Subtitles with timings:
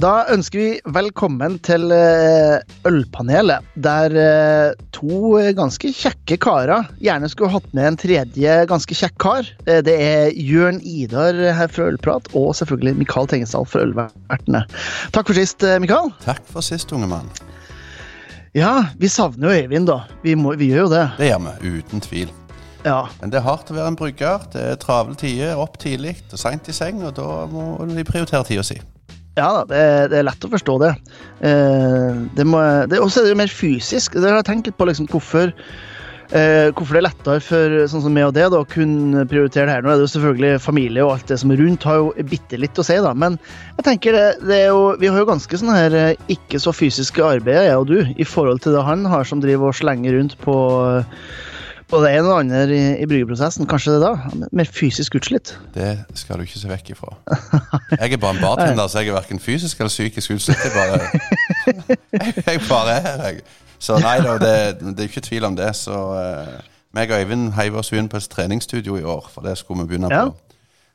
[0.00, 7.52] Da ønsker vi velkommen til eh, Ølpanelet, der eh, to ganske kjekke karer gjerne skulle
[7.52, 9.50] hatt med en tredje ganske kjekk kar.
[9.66, 14.62] Eh, Det er Jørn Idar her fra Ølprat, og selvfølgelig Mikael Tengesdal fra Ølvertene.
[15.12, 16.08] Takk for sist, Mikael.
[16.24, 17.28] Takk for sist, unge mann.
[18.56, 19.98] Ja, vi savner jo Øyvind, da.
[20.24, 21.02] Vi, må, vi gjør jo det.
[21.18, 22.32] Det gjør vi, uten tvil.
[22.86, 23.02] Ja.
[23.20, 24.48] Men det er hardt å være en brygger.
[24.54, 28.48] Det er travle tider, opp tidlig og seint i seng, og da må de prioritere
[28.48, 28.78] tida si.
[29.38, 30.90] Ja da, det, det er lett å forstå det.
[31.46, 34.18] Eh, det også er det jo mer fysisk.
[34.18, 35.52] Det har jeg tenkt på liksom, hvorfor,
[36.34, 39.76] eh, hvorfor det er lettere for sånn som meg og det å kunne prioritere det
[39.76, 39.86] her.
[39.86, 42.58] Nå er det jo selvfølgelig familie og alt det som er rundt, har jo bitte
[42.60, 43.14] litt å si, da.
[43.14, 43.38] Men
[43.78, 46.74] jeg tenker det, det er jo, vi har jo ganske sånn her eh, ikke så
[46.74, 50.18] fysiske arbeid, jeg og du, i forhold til det han har som driver og slenger
[50.18, 50.58] rundt på på
[52.04, 53.66] det en og andre i, i bryggeprosessen.
[53.70, 54.10] Kanskje det da?
[54.30, 55.52] Er Mer fysisk utslitt.
[55.74, 57.16] Det skal du ikke se vekk ifra.
[57.96, 60.62] Jeg er bare en bartender, så jeg er verken fysisk eller psykisk utslitt.
[60.64, 61.00] Jeg bare,
[61.66, 63.40] jeg, jeg bare er her.
[63.80, 65.72] Så nei da, det, det er ikke tvil om det.
[65.76, 66.60] Så uh,
[66.94, 69.94] meg og Øyvind heiv oss inn på et treningsstudio i år, for det skulle vi
[69.94, 70.24] begynne på.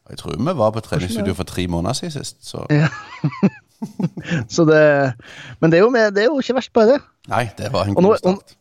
[0.06, 2.88] Og jeg tror vi var på treningsstudio for tre måneder siden sist, så Ja.
[4.56, 5.14] så det,
[5.60, 7.02] men det er, jo med, det er jo ikke verst, bare det.
[7.28, 8.56] nei, det var en god start.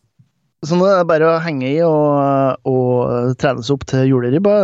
[0.64, 4.56] Så nå er det bare å henge i og, og trene seg opp til juleribba.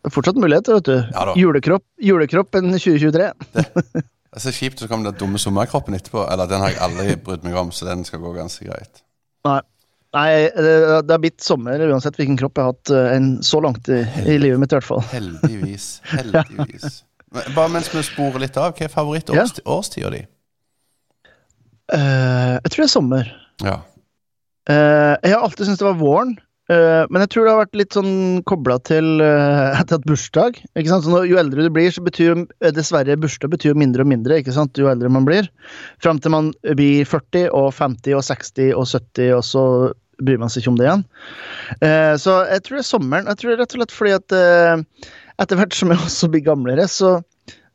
[0.00, 0.96] Det er fortsatt muligheter, vet du.
[1.12, 1.26] Ja.
[1.36, 3.32] Julekropp, julekroppen 2023.
[4.30, 6.22] Det er så kjipt, så kommer den dumme sommerkroppen etterpå.
[6.30, 9.02] Eller den har jeg aldri brydd meg om, så den skal gå ganske greit.
[9.48, 9.58] Nei.
[10.14, 10.70] Nei, det,
[11.06, 14.00] det har blitt sommer uansett hvilken kropp jeg har hatt eh, en, så langt i,
[14.26, 15.02] i livet mitt, i hvert fall.
[15.12, 15.86] Heldigvis.
[16.14, 17.02] Heldigvis.
[17.34, 20.24] Men bare mens vi sporer litt av, hva er favoritt-årstida di?
[21.90, 23.30] Uh, jeg tror det er sommer.
[23.66, 23.76] Ja.
[24.70, 26.34] Eh, jeg har alltid syntes det var våren,
[26.70, 28.12] eh, men jeg tror det har vært litt sånn
[28.48, 30.60] kobla til uh, hatt bursdag.
[30.78, 31.06] Ikke sant?
[31.06, 32.44] Så jo eldre du blir, så betyr
[32.76, 34.78] dessverre bursdag betyr mindre og mindre ikke sant?
[34.78, 35.48] jo eldre man blir.
[36.04, 39.64] Fram til man blir 40 og 50 og 60 og 70, og så
[40.20, 41.02] bryr man seg ikke om det igjen.
[42.20, 43.28] Så jeg tror det er sommeren.
[43.30, 44.34] Jeg tror det er rett og slett fordi at
[45.40, 47.14] etter hvert som jeg også blir gamlere, så,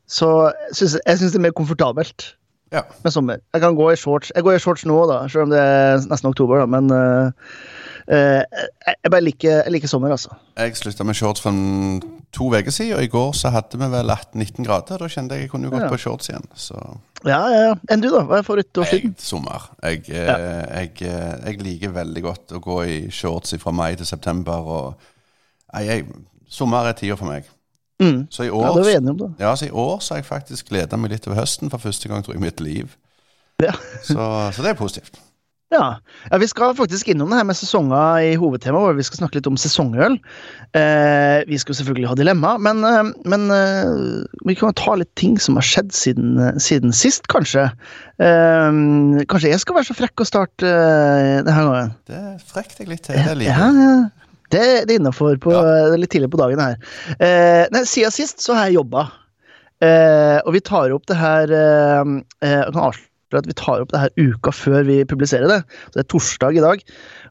[0.05, 0.29] så
[0.69, 2.27] syns jeg, jeg synes det er mer komfortabelt
[2.75, 2.83] ja.
[3.05, 3.41] med sommer.
[3.55, 4.31] Jeg kan gå i shorts.
[4.35, 7.31] Jeg går i shorts nå, da, selv om det er nesten oktober, da, men uh,
[8.11, 10.35] uh, jeg, bare liker, jeg liker sommer, altså.
[10.59, 11.55] Jeg slutta med shorts for
[12.35, 14.99] to uker siden, og i går så hadde vi vel 18-19 grader.
[14.99, 15.89] Da kjente jeg jeg kunne gått Ja.
[15.91, 16.47] på shorts igjen.
[16.55, 16.75] Så
[17.25, 17.75] Ja, ja, ja.
[17.89, 18.21] Enn du, da?
[18.27, 19.15] Hva er favorittårstiden?
[19.17, 19.69] sommer.
[19.81, 20.35] Jeg, ja.
[20.37, 24.67] jeg, eh, jeg liker veldig godt å gå i shorts fra mai til september.
[24.75, 25.07] Og,
[25.81, 26.05] jeg,
[26.47, 27.47] sommer er tida for meg.
[28.01, 28.25] Mm.
[28.29, 29.29] Så i Ja, år det er vi enige om, da.
[29.39, 32.11] Ja, så I år så har jeg faktisk gleda meg litt over høsten for første
[32.11, 32.97] gang tror jeg, i mitt liv.
[33.63, 33.71] Ja.
[34.03, 34.19] Så,
[34.51, 35.21] så det er positivt.
[35.73, 35.97] Ja.
[36.29, 38.97] ja, vi skal faktisk innom det her med sesonger i hovedtemaet vårt.
[38.99, 40.13] Vi skal snakke litt om sesongøl.
[40.77, 43.89] Eh, vi skal selvfølgelig ha dilemma, men, eh, men eh,
[44.45, 47.65] vi kan ta litt ting som har skjedd siden, siden sist, kanskje.
[48.21, 48.69] Eh,
[49.31, 51.95] kanskje jeg skal være så frekk å starte eh, denne gangen?
[52.07, 52.21] Det
[52.53, 53.19] frekker jeg litt til.
[53.25, 53.97] Det liker Ja, ja.
[54.53, 55.61] Det, det er innafor Ja.
[55.91, 56.75] er litt tidlig på dagen her.
[57.19, 59.07] Eh, nei, siden sist så har jeg jobba.
[59.83, 62.13] Eh, og vi tar opp det her eh,
[62.45, 65.59] eh, Jeg kan avsløre at vi tar opp det her uka før vi publiserer det.
[65.89, 66.85] Så det er torsdag i dag.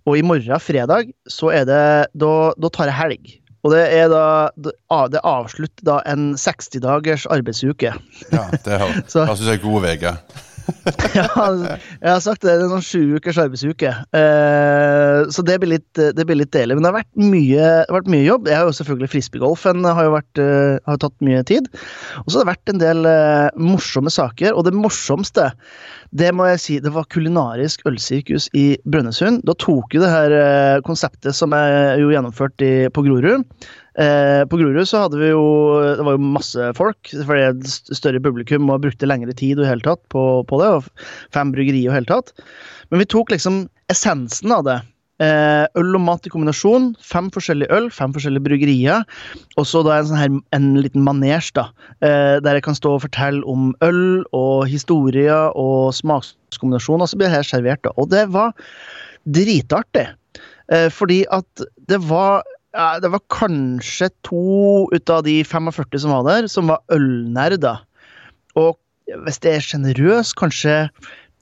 [0.04, 1.80] Og i morgen, fredag, så er det
[2.20, 3.32] Da, da tar jeg helg.
[3.64, 7.94] Og det er da Det avslutter da en 60 dagers arbeidsuke.
[8.34, 10.16] Ja, det høres jeg ut som ei god uke.
[11.14, 12.54] Jeg har sagt det.
[12.56, 13.90] Det er sånn sju ukers arbeidsuke.
[14.16, 16.76] Uh, så det blir, litt, det blir litt deilig.
[16.76, 18.48] Men det har vært mye, vært mye jobb.
[18.50, 21.68] Jeg har jo selvfølgelig frisbeegolfen har jo vært, uh, har tatt mye tid.
[22.24, 24.54] Og så har det vært en del uh, morsomme saker.
[24.54, 25.50] Og det morsomste,
[26.14, 29.42] det må jeg si, det var kulinarisk ølsirkus i Brønnøysund.
[29.48, 33.42] Da tok jo det her eh, konseptet som er jo gjennomført i, på Grorud.
[33.98, 35.42] Eh, på Grorud så hadde vi jo
[35.98, 39.66] Det var jo masse folk, for er et større publikum og brukte lengre tid og
[39.66, 40.70] i hele tatt på, på det.
[40.78, 42.30] og Fem bryggerier og hele tatt.
[42.90, 44.78] Men vi tok liksom essensen av det.
[45.24, 46.92] Eh, øl og mat i kombinasjon.
[47.02, 49.04] Fem forskjellige øl, fem forskjellige bryggerier.
[49.60, 51.68] Og så en sånn her, en liten manesj, da.
[52.04, 57.04] Eh, der jeg kan stå og fortelle om øl og historier og smakskombinasjon.
[57.04, 57.94] Og så blir det her servert, da.
[57.96, 58.52] Og det var
[59.24, 60.08] dritartig.
[60.72, 62.44] Eh, fordi at det var
[62.74, 67.84] det var kanskje to ut av de 45 som var der, som var ølnerder.
[68.58, 68.74] Og
[69.22, 70.88] hvis det er sjenerøst, kanskje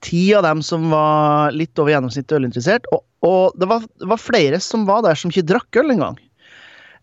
[0.05, 2.85] ti av dem som var litt over gjennomsnittet ølinteressert.
[2.93, 6.19] Og, og det, var, det var flere som var der som ikke drakk øl engang.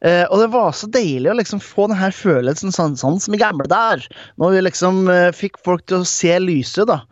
[0.00, 3.40] Uh, og det var så deilig å liksom få denne følelsen sånn, sånn som i
[3.40, 4.00] gamle der.
[4.40, 7.02] Når vi liksom uh, fikk folk til å se lyset, da.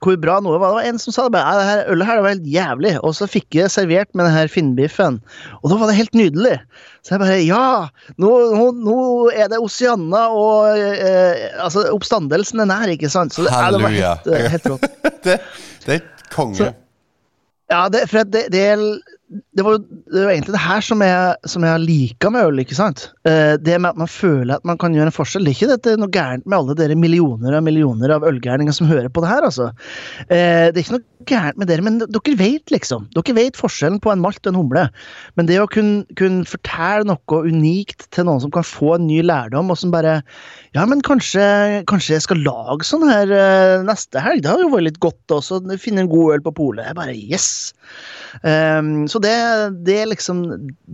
[0.00, 0.72] hvor bra noe var.
[0.72, 2.94] Det var en som sa det bare, det her ølet her det var helt jævlig,
[3.04, 5.20] og så fikk jeg servert med den her finnbiffen,
[5.60, 6.56] og da var det helt nydelig.
[7.04, 7.62] Så jeg bare Ja!
[8.16, 8.98] Nå, nå, nå
[9.36, 13.36] er det Oceana, og uh, altså, oppstandelsen er nær, ikke sant?
[13.36, 14.92] Så det, nei, det var helt, helt rått.
[15.28, 15.40] det,
[15.84, 16.62] det er konge.
[16.64, 16.76] Så-
[17.70, 18.46] Ja, det, for det,
[19.58, 22.60] det, var jo, det var egentlig det her som jeg, som jeg liker med øl.
[22.62, 23.08] ikke sant?
[23.26, 25.48] Eh, det med at man føler at man kan gjøre en forskjell.
[25.48, 28.86] Det er ikke dette noe gærent med alle dere millioner og millioner av ølgærninger som
[28.86, 29.46] hører på det her.
[29.48, 29.72] altså.
[30.28, 33.08] Eh, det er ikke noe gærent med dere, men dere vet liksom.
[33.16, 34.84] Dere vet forskjellen på en malt og en humle.
[35.34, 39.24] Men det å kunne, kunne fortelle noe unikt til noen som kan få en ny
[39.26, 40.20] lærdom, og som bare
[40.76, 41.42] Ja, men kanskje,
[41.90, 44.44] kanskje jeg skal lage sånn her eh, neste helg?
[44.44, 45.64] Det har jo vært litt godt også.
[45.82, 46.86] Finne en god øl på polet.
[46.86, 47.72] Jeg bare Yes!
[48.44, 49.32] Um, så det,
[49.84, 50.42] det er liksom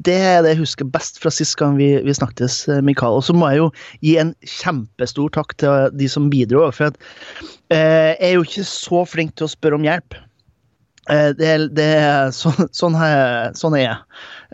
[0.06, 3.18] Det er det jeg husker best fra sist gang vi, vi snakkes, eh, Mikael.
[3.20, 3.70] Og så må jeg jo
[4.04, 6.66] gi en kjempestor takk til de som bidro.
[6.74, 7.00] For at,
[7.70, 10.18] eh, jeg er jo ikke så flink til å spørre om hjelp.
[11.10, 13.96] Eh, det, det er sånn, er sånn er jeg.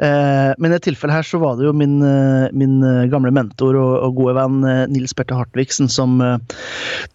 [0.00, 2.80] Eh, men i dette tilfellet her så var det jo min, eh, min
[3.12, 4.58] gamle mentor og, og gode venn
[4.90, 6.18] Nils Berthe Hartvigsen som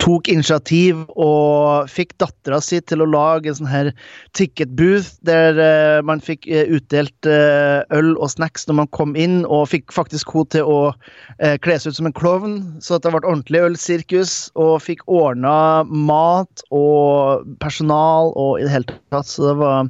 [0.01, 3.91] tok initiativ og fikk dattera si til å lage en sånn her
[4.37, 5.57] ticket booth der
[6.05, 10.69] man fikk utdelt øl og snacks når man kom inn, og fikk faktisk henne til
[10.69, 10.79] å
[11.63, 16.65] kle seg ut som en klovn, så det ble ordentlig ølsirkus, og fikk ordna mat
[16.75, 19.24] og personal og i det hele tatt.
[19.27, 19.89] Så det var,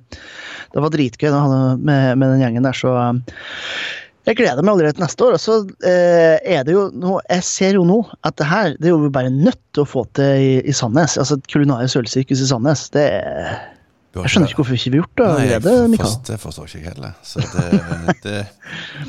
[0.74, 1.30] det var dritgøy
[1.78, 2.78] med, med den gjengen der.
[2.78, 3.20] Så eh,
[4.26, 5.36] jeg gleder meg allerede til neste år.
[5.38, 8.90] Og så eh, er det jo noe, Jeg ser jo nå at det her det
[8.90, 11.18] er jo bare nødt til å få til i, i Sandnes.
[11.22, 12.88] Altså et kulinarisk ølsirkus i Sandnes.
[12.96, 13.56] Det er,
[14.16, 16.14] jeg skjønner ikke- hvorfor vi ikke har gjort det allerede, Mikael.
[16.32, 17.18] Det forstår ikke jeg heller.
[17.22, 18.38] Så det, det,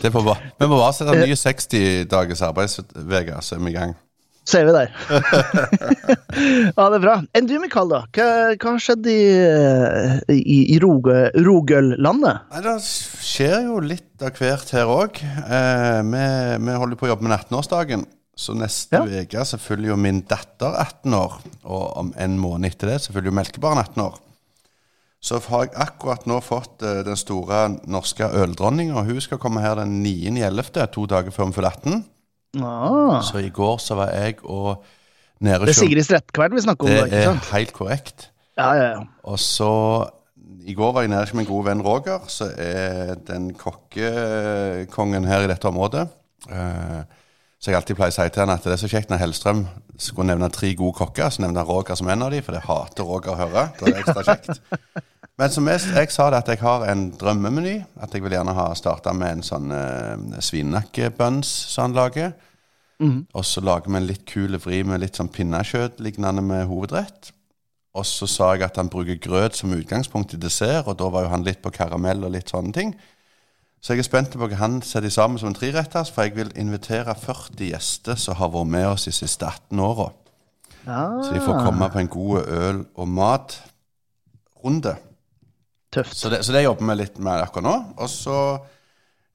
[0.03, 3.71] det får på, vi må bare sette en ny 60 dagers arbeidsuke, så er vi
[3.71, 3.95] i gang.
[4.47, 4.93] Så er vi der.
[6.77, 7.17] ja, det er bra.
[7.35, 8.05] Enn du, Mikael, da?
[8.15, 9.23] Hva, hva har skjedd i,
[10.37, 12.45] i, i Roge, Rogøllandet?
[12.53, 12.77] Nei, Det
[13.27, 15.19] skjer jo litt av hvert her òg.
[15.19, 16.29] Eh, vi,
[16.63, 18.07] vi holder på å jobbe med 18-årsdagen.
[18.37, 19.59] Så neste uke ja.
[19.59, 21.39] følger jo min datter 18 år.
[21.65, 24.19] Og om en måned etter det så følger jo melkebarn 18 år.
[25.27, 29.03] Så har jeg akkurat nå fått eh, den store norske øldronninga.
[29.09, 32.05] Hun skal komme her den 9.11., to dager før hun fyller 18.
[32.63, 34.85] Ah, Så i går så var jeg og
[35.45, 38.31] nede det er Sigrid Strettkvern vi snakker om, Det da, er helt korrekt.
[38.57, 39.03] Ja, ja, ja.
[39.25, 39.69] Og så
[40.67, 45.45] I går var jeg nede hos min gode venn Roger, som er den kokkekongen her
[45.45, 46.09] i dette området.
[46.51, 47.03] Eh,
[47.61, 49.63] så jeg alltid pleier å si til han at det er så kjekt når Hellstrøm
[49.99, 52.65] skulle nevne tre gode kokker, så nevner han Roger som en av dem, for det
[52.67, 53.69] hater Roger å høre.
[53.79, 54.61] Det er ekstra kjekt.
[55.37, 57.79] Men som jeg, jeg sa det at jeg har en drømmemeny.
[58.01, 62.31] At jeg vil gjerne ha starta med en sånn uh, svinenakkebuns som han lager.
[63.37, 67.33] Og så lager vi en litt kul vri med litt sånn pinnekjøtt lignende med hovedrett.
[67.97, 71.25] Og så sa jeg at han bruker grøt som utgangspunkt i dessert, og da var
[71.25, 72.95] jo han litt på karamell og litt sånne ting.
[73.81, 76.53] Så jeg er spent på hva han setter sammen som en treretters, for jeg vil
[76.61, 80.11] invitere 40 gjester som har vært med oss de siste 18 åra.
[80.87, 84.97] Så de får komme på en god øl- og matrunde.
[85.97, 86.17] Tøft.
[86.17, 87.77] Så det, så det jobber vi litt med akkurat nå.
[88.05, 88.41] Og så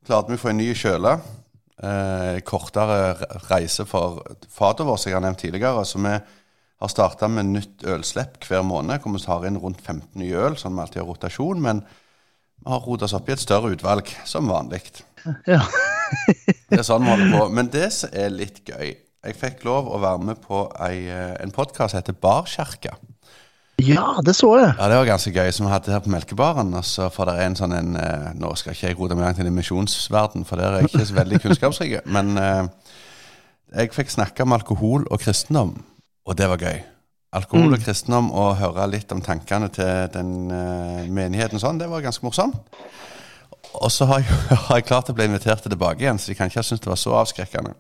[0.06, 1.16] klarte vi å få en ny kjøle.
[1.81, 3.16] Eh, kortere
[3.50, 5.86] reise for fatet vår, som jeg har nevnt tidligere.
[5.88, 9.02] Så vi har starta med nytt ølslipp hver måned.
[9.02, 11.63] Hvor vi tar inn rundt 15 nye øl, sånn vi alltid har rotasjon.
[11.66, 11.81] Men
[12.62, 14.84] vi har rota oss opp i et større utvalg, som vanlig.
[15.50, 15.63] Ja.
[16.68, 17.48] Det er sånn vi holder på.
[17.56, 21.36] Men det som er litt gøy Jeg fikk lov å være med på ei, eh,
[21.44, 22.96] en podkast som heter Barkjerka.
[23.84, 24.72] Ja, det så jeg.
[24.78, 26.74] Ja, det var ganske gøy, som vi hadde her på Melkebaren.
[26.78, 29.42] Og så får dere en sånn en eh, Nå skal ikke jeg rote meg langt
[29.42, 32.04] inn i misjonsverden, for der er jeg ikke så veldig kunnskapsrike.
[32.16, 32.96] Men eh,
[33.78, 35.76] jeg fikk snakke om alkohol og kristendom,
[36.28, 36.82] og det var gøy.
[37.32, 42.04] Alkohol og kristendom og høre litt om tankene til den eh, menigheten sånn, det var
[42.04, 42.58] ganske morsomt.
[43.80, 46.52] Og så har jeg, har jeg klart å bli invitert tilbake igjen, så de kan
[46.52, 47.76] ikke ha syntes det var så avskrekkende.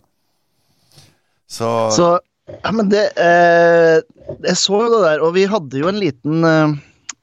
[1.51, 2.13] Så, Så
[2.49, 4.01] Ja, men det eh,
[4.47, 6.73] Jeg så jo det der, og vi hadde jo en liten eh,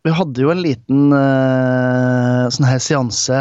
[0.06, 3.40] Vi hadde jo en liten eh, sånn her seanse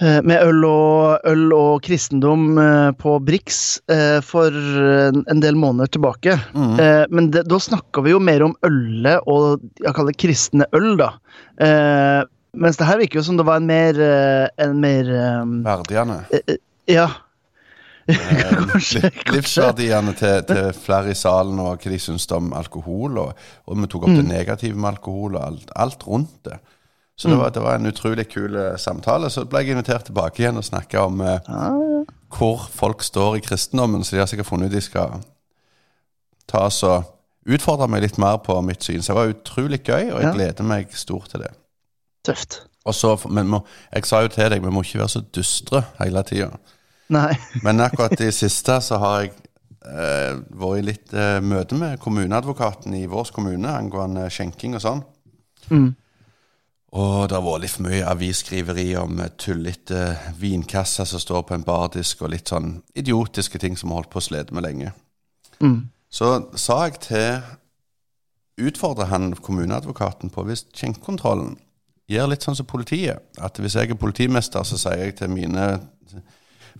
[0.00, 5.92] eh, med øl og, øl og kristendom eh, på Brix eh, for en, del måneder
[5.94, 6.38] tilbake.
[6.80, 10.68] Eh, men det, da snakka vi jo mer om ølet og jeg kaller det kristne
[10.74, 11.12] øl, da.
[11.62, 12.24] Eh,
[12.58, 14.00] mens det her virker jo som det var en mer,
[14.62, 15.14] en mer
[15.68, 16.20] verdiene.
[16.90, 17.10] Ja.
[18.08, 19.10] Eh, Kanskje.
[19.32, 23.18] Livsverdiene til, til flere i salen, og hva de syns om alkohol.
[23.18, 23.34] Og,
[23.66, 24.16] og vi tok opp Mm.
[24.22, 26.58] det negative med alkohol, og alt, alt rundt det.
[27.16, 27.34] Så Mm.
[27.34, 29.30] det, var, det var en utrolig kul eh, samtale.
[29.30, 32.04] Så ble jeg invitert tilbake igjen og snakka om eh, Ah,
[32.36, 34.04] hvor folk står i kristendommen.
[34.04, 35.20] Så de har sikkert funnet ut de skal
[36.50, 37.04] ta oss og
[37.46, 39.02] utfordre meg litt mer på mitt syn.
[39.02, 40.32] Så det var utrolig gøy, og jeg Ja.
[40.34, 41.50] gleder meg stort til det.
[42.24, 42.60] Tøft.
[42.84, 43.62] Og så, men må,
[43.94, 46.50] Jeg sa jo til deg, vi må ikke være så dystre hele tida.
[47.14, 47.32] Nei.
[47.64, 49.32] Men akkurat i siste så har jeg
[49.86, 55.04] eh, vært i litt eh, møte med kommuneadvokaten i vår kommune angående skjenking og sånn.
[55.70, 55.92] Mm.
[56.94, 60.04] Og det har vært litt for mye avisskriveri om eh, tullete
[60.38, 64.14] vinkasser som står på en bardisk, og litt sånn idiotiske ting som vi har holdt
[64.14, 64.94] på å slite med lenge.
[65.62, 65.84] Mm.
[66.14, 67.28] Så sa jeg til
[68.54, 71.56] Utfordre han kommuneadvokaten på hvis skjenkekontrollen
[72.06, 73.24] gjør litt sånn som politiet.
[73.42, 75.64] At hvis jeg er politimester, så sier jeg til mine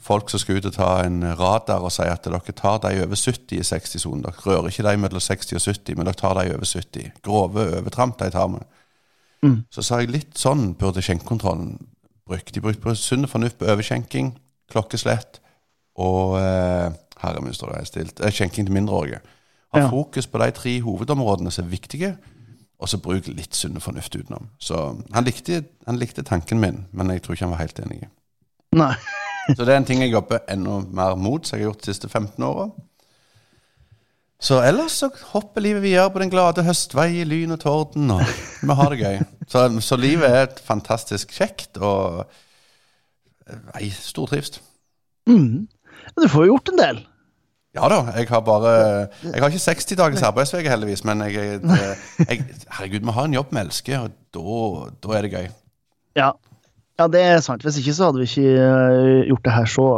[0.01, 3.17] folk som skal ut og ta en radar, og sier at dere tar de over
[3.17, 4.23] 70 i 60-sonen.
[4.25, 7.13] Dere rører ikke de mellom 60 og 70, men dere tar de over 70.
[7.23, 8.65] Grove overtramp de tar med.
[9.45, 9.59] Mm.
[9.71, 11.77] Så sa jeg litt sånn burde skjenkekontrollen
[12.27, 12.53] brukt.
[12.55, 14.33] De brukte sunn fornuft på overskjenking,
[14.73, 15.41] klokkeslett
[16.01, 16.91] og eh,
[17.23, 18.21] Herre min, står det stilt.
[18.25, 19.21] Eh, skjenking til mindreårige.
[19.75, 19.89] Ha Ja.
[19.91, 22.17] fokus på de tre hovedområdene som er viktige,
[22.81, 24.49] og så bruk litt sunn fornuft utenom.
[24.59, 24.77] Så
[25.13, 28.09] han likte, han likte tanken min, men jeg tror ikke han var helt enig.
[28.75, 28.95] Nei.
[29.51, 31.93] Så det er en ting jeg jobber enda mer mot, som jeg har gjort de
[31.93, 32.69] siste 15 åra.
[34.45, 38.25] Så ellers så hopper livet videre på den glade høstvei i lyn og torden, og
[38.61, 39.21] vi har det gøy.
[39.49, 42.25] Så, så livet er et fantastisk kjekt, og
[43.45, 44.63] Nei, stortrivst.
[45.29, 45.67] Mm.
[45.69, 47.03] Men Du får jo gjort en del.
[47.75, 48.71] Ja da, jeg har bare
[49.25, 53.35] Jeg har ikke 60 dagers arbeidsveke heldigvis, men jeg, jeg, jeg Herregud, vi har en
[53.35, 55.49] jobb vi elsker, og da, da er det gøy.
[56.17, 56.31] Ja.
[57.01, 57.65] Ja, det er sant.
[57.67, 59.89] Hvis ikke så hadde vi ikke øh, gjort det her så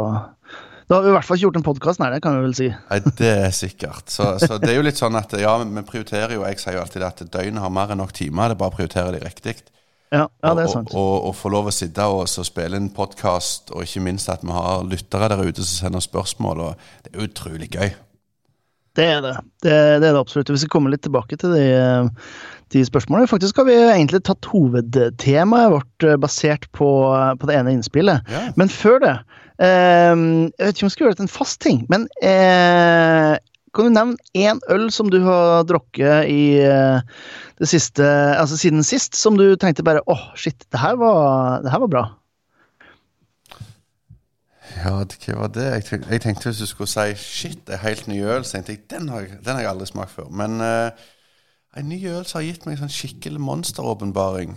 [0.87, 2.55] Da har vi i hvert fall ikke gjort en podkast, nei, det kan vi vel
[2.57, 2.67] si.
[2.71, 4.07] Nei, det er sikkert.
[4.09, 6.83] Så, så det er jo litt sånn at ja, vi prioriterer jo Jeg sier jo
[6.85, 9.59] alltid at døgnet har mer enn nok timer, det er bare å prioritere de riktig.
[10.07, 10.93] Ja, ja det er sant.
[10.95, 14.31] og, og, og få lov å sitte og så spille en podkast, og ikke minst
[14.31, 16.69] at vi har lyttere der ute som sender spørsmål.
[16.69, 17.89] og Det er utrolig gøy.
[18.97, 19.33] Det er det.
[19.61, 20.49] Det, det er det absolutt.
[20.49, 22.07] Vi skal komme litt tilbake til de, øh,
[22.73, 23.29] de spørsmålene.
[23.29, 26.89] Faktisk har vi egentlig tatt hovedtemaet vårt øh, basert på,
[27.39, 28.23] på det ene innspillet.
[28.31, 28.47] Ja.
[28.59, 29.15] Men før det
[29.63, 33.37] eh, Jeg vet ikke om vi skal gjøre det til en fast ting, men eh,
[33.75, 37.01] kan du nevne én øl som du har drukket i eh,
[37.59, 38.05] det siste
[38.37, 41.93] Altså siden sist, som du tenkte bare åh, shit, det her var, det her var
[41.93, 42.05] bra?
[44.77, 45.65] Ja, hva var det?
[45.65, 48.57] Jeg tenkte, jeg tenkte hvis du skulle si 'shit, det er helt ny øl', så
[48.57, 50.29] tenkte jeg den har, den har jeg aldri smakt før.
[50.29, 50.91] Men eh,
[51.77, 54.55] en ny øl som har gitt meg en sånn skikkelig monsteråpenbaring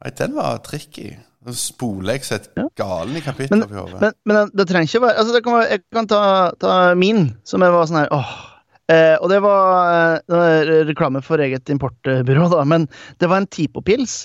[0.00, 1.10] Nei, den var tricky.
[1.44, 2.66] Så spoler jeg seg Ja.
[2.76, 4.00] galen i kapitlet Men, oppi hodet.
[4.00, 6.20] men, men det trenger ikke være altså det kan være, Jeg kan ta,
[6.60, 8.30] ta min, som jeg var sånn her åh.
[8.90, 12.88] Eh, og det var, eh, det var reklame for eget importbyrå, da, men
[13.20, 14.24] det var en Tipo-pils.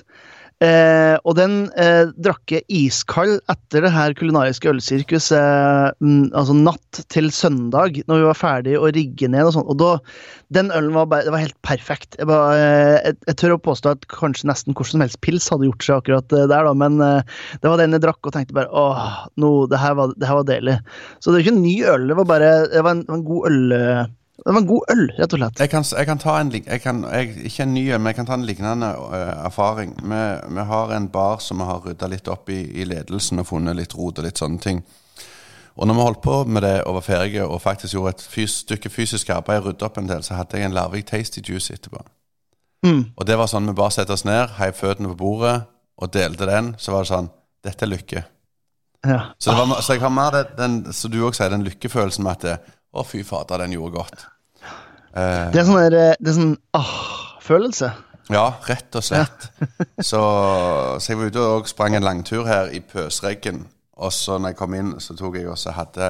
[0.64, 7.02] Eh, og den eh, drakk jeg iskald etter det her kulinariske ølsirkuset eh, altså natt
[7.12, 9.68] til søndag, når vi var ferdig å rigge ned og sånn.
[9.68, 9.92] Og da,
[10.56, 12.16] den ølen var bare, var helt perfekt.
[12.16, 15.52] Jeg, bare, eh, jeg, jeg tør å påstå at kanskje nesten hvordan som helst pils
[15.52, 18.38] hadde gjort seg akkurat eh, der, da, men eh, det var den jeg drakk og
[18.38, 20.80] tenkte bare åh, no, det, her var, var deilig.
[21.20, 23.52] Så det var ikke en ny øl, det var bare det var en, en god
[23.52, 23.74] øl.
[24.36, 25.60] Det var en god øl, rett og slett.
[25.64, 28.28] Jeg kan, jeg kan ta en jeg kan, jeg, Ikke en ny, men jeg kan
[28.28, 29.96] ta en lignende uh, erfaring.
[30.02, 30.22] Vi,
[30.58, 33.80] vi har en bar som vi har rydda litt opp i, i ledelsen og funnet
[33.80, 34.84] litt rot og litt sånne ting.
[35.76, 38.60] Og når vi holdt på med det og var ferdige og faktisk gjorde et fys,
[38.68, 42.04] stykke fysisk arbeid, rydda opp en del, så hadde jeg en Larvik Tasty Juice etterpå.
[42.86, 43.02] Mm.
[43.16, 45.58] Og det var sånn vi bare satte oss ned, heiv føttene på bordet
[45.96, 46.74] og delte den.
[46.80, 47.32] Så var det sånn
[47.66, 48.22] Dette er lykke.
[49.06, 49.20] Ja.
[49.42, 52.26] Så, det var, så jeg har mer det, den, som du òg sier, den lykkefølelsen
[52.26, 54.26] med at det, Å, fy fader, den gjorde godt.
[55.16, 57.92] Eh, Det er sånn der, eh, det er sånn ah-følelse.
[58.34, 59.50] Ja, rett og slett.
[60.10, 60.20] Så,
[61.00, 63.66] så jeg var ute og sprang en langtur her i pøsregn.
[64.02, 66.10] Og så når jeg kom inn, så tok jeg også hadde,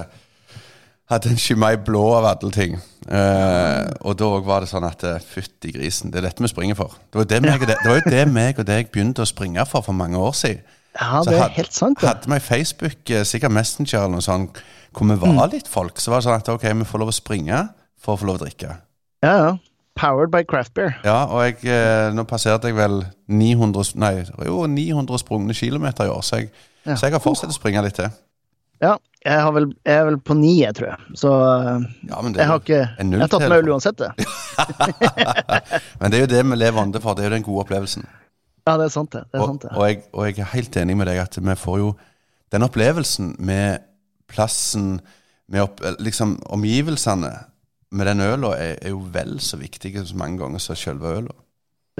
[1.11, 2.79] hadde en Chimay blå av alle ting.
[3.05, 6.79] Eh, og da var det sånn at eh, fytti grisen, det er dette vi springer
[6.79, 6.95] for.
[7.11, 9.67] Det var, det, meg det, det var jo det meg og deg begynte å springe
[9.69, 10.63] for for mange år siden.
[10.95, 11.99] Ja, det er helt sant.
[11.99, 14.61] Så Hadde vi Facebook, eh, sikkert Messenger eller noe sånt,
[14.95, 17.15] hvor vi var litt folk, så var det sånn at ok, vi får lov å
[17.15, 17.61] springe
[17.99, 18.77] for å få lov å drikke.
[19.25, 19.55] Ja, ja.
[19.95, 20.97] Powered by craft beer.
[21.07, 26.11] Ja, og jeg, eh, nå passerte jeg vel 900, nei, jo, 900 sprungne kilometer i
[26.11, 26.49] år, så jeg,
[26.85, 26.95] Ja.
[26.95, 28.09] så jeg har fortsatt å springe litt til.
[28.81, 30.97] Ja, jeg, har vel, jeg er vel på ni, jeg tror jeg.
[31.15, 34.11] Så eh, Ja, men det, jeg har ikke Jeg har tatt meg øl uansett, det.
[35.99, 38.05] men det er jo det vi lever ånde for, det er jo den gode opplevelsen.
[38.65, 39.25] Ja, det er sant, det.
[39.29, 39.72] det, er sant det.
[39.75, 41.91] og, jeg, og jeg er helt enig med deg at vi får jo
[42.53, 43.84] den opplevelsen med
[44.31, 45.00] plassen,
[45.51, 47.31] med opp, liksom omgivelsene,
[47.95, 51.36] med den øla, er, er jo vel så viktig så mange ganger som selve øla.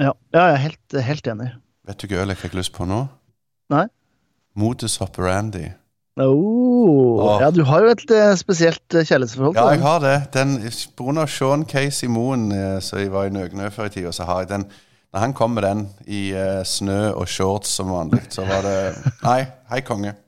[0.02, 1.52] Ja, ja jeg er helt, helt enig.
[1.86, 3.04] Vet du hva øl jeg fikk lyst på nå?
[3.72, 3.86] Nei.
[4.58, 5.68] Modus operandi.
[6.16, 7.42] Oh, Åh.
[7.42, 10.14] ja, du har jo et eh, spesielt eh, kjærlighetsforhold Ja, jeg har det.
[10.32, 10.54] Den,
[10.96, 14.12] på grunn av Sean Casey Moen, eh, som jeg var i Nøgnø før i tida,
[14.16, 14.64] så har jeg den
[15.14, 18.76] Når han kom med den i eh, snø og shorts som vanlig, så var det
[19.22, 19.40] Nei,
[19.72, 20.16] hei, konge.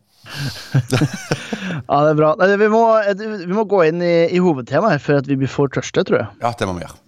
[1.88, 2.30] Ja, det er bra.
[2.40, 2.80] Nei, vi, må,
[3.16, 6.18] vi må gå inn i, i hovedtemaet her før at vi blir for tørste, tror
[6.20, 6.28] jeg.
[6.42, 6.98] Ja, det må vi gjøre.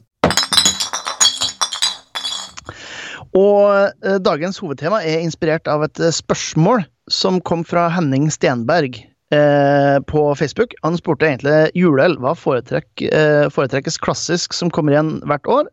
[3.37, 3.61] Og
[4.07, 8.99] eh, dagens hovedtema er inspirert av et eh, spørsmål som kom fra Henning Stenberg
[9.35, 10.75] eh, på Facebook.
[10.87, 12.17] Han spurte egentlig juleøl.
[12.23, 15.71] Hva foretrekk, eh, foretrekkes klassisk som kommer igjen hvert år?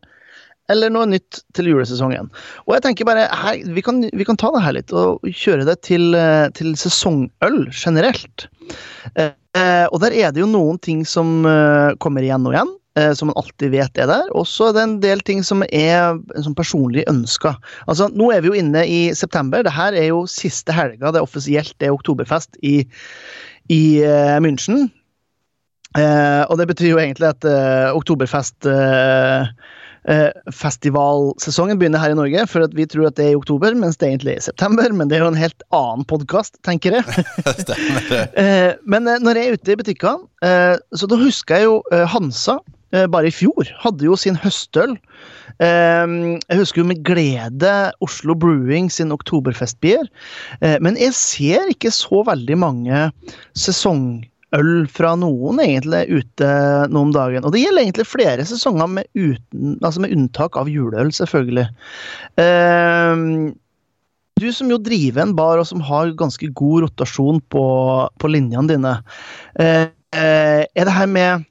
[0.68, 2.28] Eller noe nytt til julesesongen.
[2.66, 5.64] Og jeg tenker bare, her, vi, kan, vi kan ta det her litt og kjøre
[5.64, 8.48] det til, eh, til sesongøl generelt.
[9.16, 13.14] Eh, og der er det jo noen ting som eh, kommer igjen og igjen, eh,
[13.16, 14.28] som man alltid vet er der.
[14.36, 17.54] Og så er det en del ting som er som personlig ønska.
[17.88, 19.64] Altså, nå er vi jo inne i september.
[19.64, 22.82] Det her er jo siste helga det er offisielt er oktoberfest i,
[23.72, 24.90] i eh, München.
[25.96, 27.48] Eh, og det betyr jo egentlig at
[27.96, 29.48] oktoberfest eh,
[30.54, 33.98] Festivalsesongen begynner her i Norge, for at vi tror at det er i oktober, mens
[34.00, 34.88] det egentlig er i september.
[34.96, 37.04] Men det er jo en helt annen podkast, tenker jeg.
[38.38, 41.78] Eh, men eh, når jeg er ute i butikkene, eh, så da husker jeg jo
[41.92, 42.58] eh, Hansa.
[42.94, 44.94] eh, Bare i fjor hadde jo sin høstøl.
[45.58, 46.06] Eh,
[46.48, 47.72] Jeg husker jo med glede
[48.04, 50.06] Oslo Brewing sin oktoberfestbier.
[50.62, 53.08] Eh, Men jeg ser ikke så veldig mange
[54.48, 56.48] sesongøl fra noen egentlig ute
[56.88, 57.44] nå om dagen.
[57.44, 61.68] Og det gjelder egentlig flere sesonger med, uten, altså med unntak av juleøl, selvfølgelig.
[62.38, 63.52] Eh,
[64.38, 67.66] du som jo driver en bar, og som har ganske god rotasjon på,
[68.18, 68.96] på linjene dine.
[69.58, 71.44] Eh, er det her med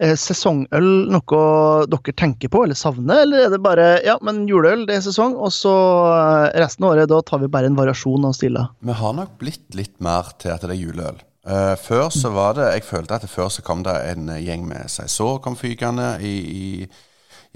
[0.00, 4.86] eh, sesongøl noe dere tenker på eller savner, eller er det bare ja, men juleøl
[4.88, 5.74] det er sesong, og så
[6.16, 8.72] eh, resten av året da tar vi bare en variasjon av stiler?
[8.80, 11.20] Vi har nok blitt litt mer til at det er juleøl.
[11.46, 14.66] Eh, før så var det Jeg følte at før så kom det en eh, gjeng
[14.68, 16.64] med Saison kom fykende i, i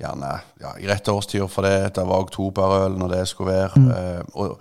[0.00, 0.30] gjerne
[0.62, 1.92] ja, i rette årstider for det.
[1.98, 3.84] Det var oktoberøl når det skulle være.
[3.98, 4.58] Eh, og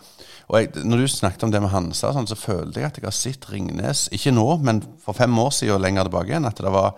[0.51, 3.05] og jeg, når du snakket om det med Hansa, sånn, så følte jeg at jeg
[3.07, 6.59] har sett Ringnes Ikke nå, men for fem år siden og lenger tilbake igjen, at
[6.59, 6.91] det var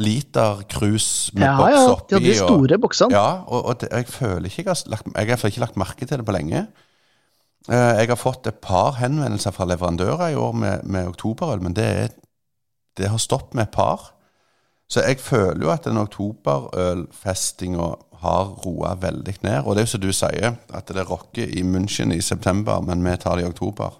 [0.00, 2.06] liter krus med Ja, boks ja, oppi.
[2.08, 3.12] de hadde de store boksene.
[3.18, 6.06] Ja, og, og det, jeg føler ikke jeg har lagt, jeg har ikke lagt merke
[6.06, 6.62] til det på lenge.
[7.70, 11.74] Eh, Jeg har fått et par henvendelser fra leverandører i år med, med oktoberøl, men
[11.76, 12.08] det, er,
[12.98, 14.08] det har stoppet med et par.
[14.90, 17.86] Så jeg føler jo at den oktoberølfestinga
[18.22, 19.62] har roa veldig ned.
[19.64, 23.02] Og det er jo som du sier, at det rocker i München i september, men
[23.04, 23.96] vi tar det i oktober.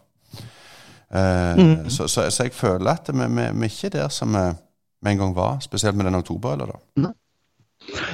[1.12, 5.10] Eh, så, så, så jeg føler at vi, vi, vi er ikke der som vi
[5.10, 6.70] en gang var, spesielt med den oktoberølen.
[6.96, 7.12] da.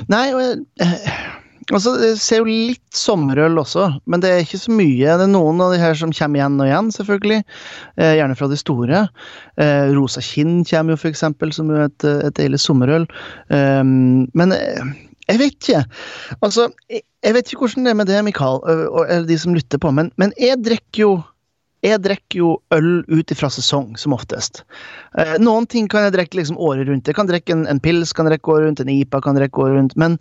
[0.08, 0.62] Nei, og jeg,
[1.68, 5.16] eh, altså, jeg ser jo litt sommerøl også, men det er ikke så mye.
[5.20, 7.40] Det er noen av de her som kommer igjen og igjen, selvfølgelig.
[7.98, 9.02] Eh, gjerne fra de store.
[9.60, 13.06] Eh, Rosa kinn kommer jo, for eksempel, som jo et, et deilig sommerøl.
[13.52, 14.54] Eh, men
[15.28, 15.84] jeg vet ikke.
[16.40, 19.54] Altså, jeg, jeg vet ikke hvordan det er med det, Mikael, og- eller de som
[19.56, 21.12] lytter på, men, men jeg drikker jo
[21.86, 24.64] jeg drikker jo øl ut ifra sesong, som oftest.
[25.18, 27.06] Eh, noen ting kan jeg drikke liksom året rundt.
[27.06, 29.78] Jeg kan drikke en, en pils, kan drikke året rundt, en IPA kan drikke året
[29.78, 29.94] rundt.
[30.00, 30.16] Men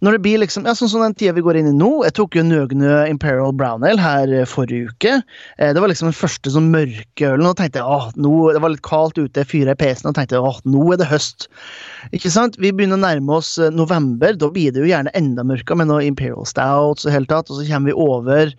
[0.00, 2.14] når det blir liksom, ja, sånn som den tida vi går inn i nå Jeg
[2.16, 5.18] tok jo Nøgnø Imperial Brown Ale her eh, forrige uke.
[5.58, 7.50] Eh, det var liksom den første sånn mørke ølen.
[7.50, 10.16] Og tenkte jeg, åh, nå, Det var litt kaldt ute, jeg fyra i pesen og
[10.16, 11.50] tenkte åh, nå er det høst.
[12.16, 12.56] Ikke sant?
[12.62, 14.32] Vi begynner å nærme oss eh, november.
[14.40, 17.52] Da blir det jo gjerne enda mørkere med noe Imperial Stouts og hele tatt.
[17.52, 18.56] Og så kommer vi over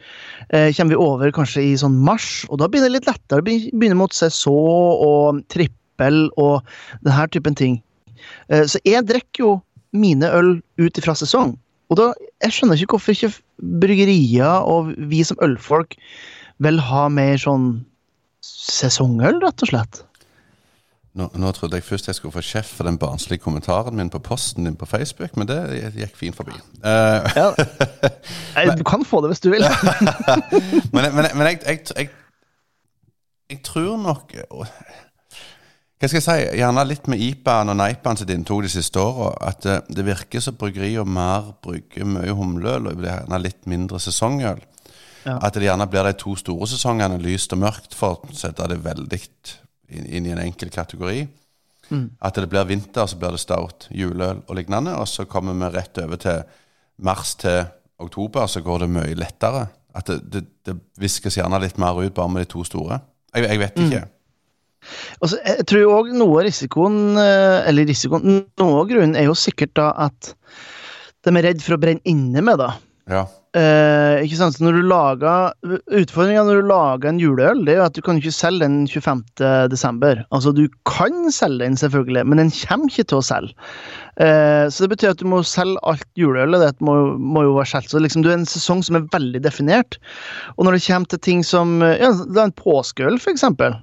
[0.53, 3.45] eh, kommer vi over kanskje i sånn mars, og da begynner det litt lettere.
[3.45, 6.63] Begynner mot saison og trippel og
[7.05, 7.79] denne typen ting.
[8.49, 9.53] Eh, så jeg drikker jo
[9.93, 11.55] mine øl ut ifra sesong.
[11.91, 13.33] Og da, jeg skjønner ikke hvorfor ikke
[13.83, 15.97] bryggerier og vi som ølfolk
[16.63, 17.83] vil ha mer sånn
[18.43, 20.01] sesongøl, rett og slett.
[21.13, 24.17] Nå, nå trodde jeg først jeg skulle få kjeft for den barnslige kommentaren min på
[24.25, 25.59] posten din på Facebook, men det
[25.93, 26.55] gikk fint forbi.
[26.81, 27.51] Uh, Ja.
[28.55, 29.61] men, Du kan få det hvis du vil.
[30.95, 32.09] men men, men jeg, jeg, jeg,
[33.51, 36.37] jeg tror nok Hva skal jeg si?
[36.59, 39.29] Gjerne litt med IPA-en og Neipaen som de inntok de siste åra.
[39.49, 44.59] At det, det virker som bryggerier mer brygger mye humleøl og gjerne litt mindre sesongøl.
[45.23, 45.37] Ja.
[45.39, 48.81] At det gjerne blir de to store sesongene, lyst og mørkt, for å sette det
[48.83, 49.21] veldig
[49.95, 51.23] inn, inn i en enkel kategori.
[52.23, 54.95] At det blir vinter, så blir det stout, juleøl og lignende.
[54.99, 56.43] Og så kommer vi rett over til
[57.03, 57.63] mars til
[58.03, 59.67] oktober, så går det mye lettere.
[59.95, 62.99] At det, det, det viskes gjerne litt mer ut bare med de to store.
[63.33, 64.01] Jeg, jeg vet ikke.
[64.03, 65.29] Mm.
[65.29, 69.37] så, jeg tror òg noe av risikoen, eh, eller risikoen, noe av grunnen er jo
[69.37, 70.33] sikkert da at
[71.23, 72.73] de er redd for å brenne inne med, da.
[73.09, 73.23] Ja.
[73.53, 74.55] Eh, ikke sant?
[74.55, 75.51] Så når du lager
[75.93, 78.87] Utfordringa når du lager en juleøl, det er jo at du kan ikke selge den
[78.89, 79.21] 25.
[79.69, 80.23] desember.
[80.33, 83.53] Altså, du kan selge den, selvfølgelig, men den kommer ikke til å selge.
[84.17, 86.65] Eh, så det betyr at du må selge alt juleølet.
[86.65, 87.93] Det må, må jo være solgt.
[87.93, 89.99] Så liksom, du er en sesong som er veldig definert.
[90.57, 93.77] Og når det kommer til ting som ja, det er en påskeøl, for eksempel.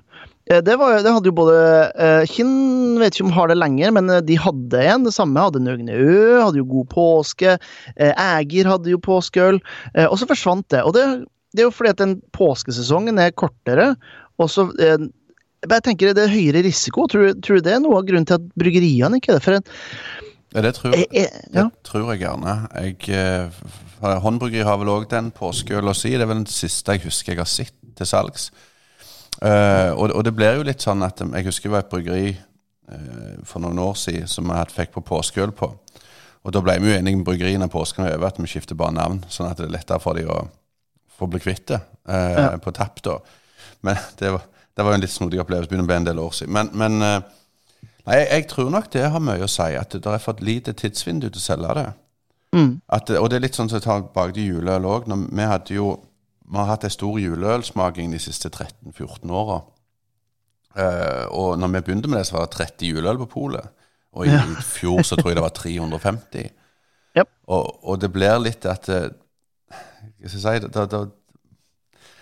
[0.50, 1.58] Eh, det, var, det, hadde jo både
[1.94, 5.06] eh, Kinn vet ikke om har det lenger, men eh, de hadde en.
[5.06, 7.56] Det samme hadde Nøgne Ø, hadde jo God påske.
[7.98, 9.60] Ægir hadde jo påskeøl.
[10.08, 10.82] Og så forsvant det.
[10.86, 11.04] Og det,
[11.54, 13.94] det, er jo fordi at den påskesesongen er kortere.
[14.40, 17.04] Og så jeg tenker Det er høyere risiko.
[17.10, 19.44] Tror, tror, du det er noe av grunnen til at bryggeriene ikke er det?
[19.44, 19.66] For en,
[20.50, 22.56] ja, det tror, det tror jeg gjerne.
[22.80, 23.52] Jeg,
[24.00, 26.14] Håndbryggeri har vel òg den påskeøl å si.
[26.16, 28.48] Det er vel den siste jeg husker jeg har sett til salgs.
[29.40, 32.32] Uh, og, og, det blir jo litt sånn at Jeg husker det var et bryggeri
[32.34, 35.70] uh, for noen år siden som vi fikk på påskeøl på.
[36.44, 39.22] Og da ble vi jo enige med bryggeriene påsken over at vi skifter bare navn,
[39.28, 40.42] sånn at det er lettere for dem å
[41.16, 42.46] få bli kvitt det uh, ja.
[42.60, 43.00] på tapp.
[43.06, 43.18] da.
[43.86, 44.44] Men det var,
[44.76, 45.70] det var jo en litt snodig opplevelse.
[45.70, 46.56] Begynner å bli en del år siden.
[46.56, 49.72] Men, men nei, jeg, jeg, tror nok det har mye å si.
[49.76, 51.88] At det er for et lite tidsvindu til å selge det.
[52.56, 52.70] Mm.
[52.92, 55.08] At, og det er litt sånn som jeg tar bak til juleøl òg.
[55.08, 55.94] Vi hadde jo
[56.50, 59.60] vi har hatt en stor juleølsmaking de siste 13-14 åra.
[60.70, 63.70] Uh, og når vi begynte med det, så var det 30 juleøl på polet.
[64.12, 64.42] Og i, ja.
[64.66, 66.50] fjor så tror jeg det var 350.
[67.18, 67.28] Yep.
[67.46, 69.08] Og, og, det blir litt at uh,
[69.70, 71.00] Hva skal jeg si det, det,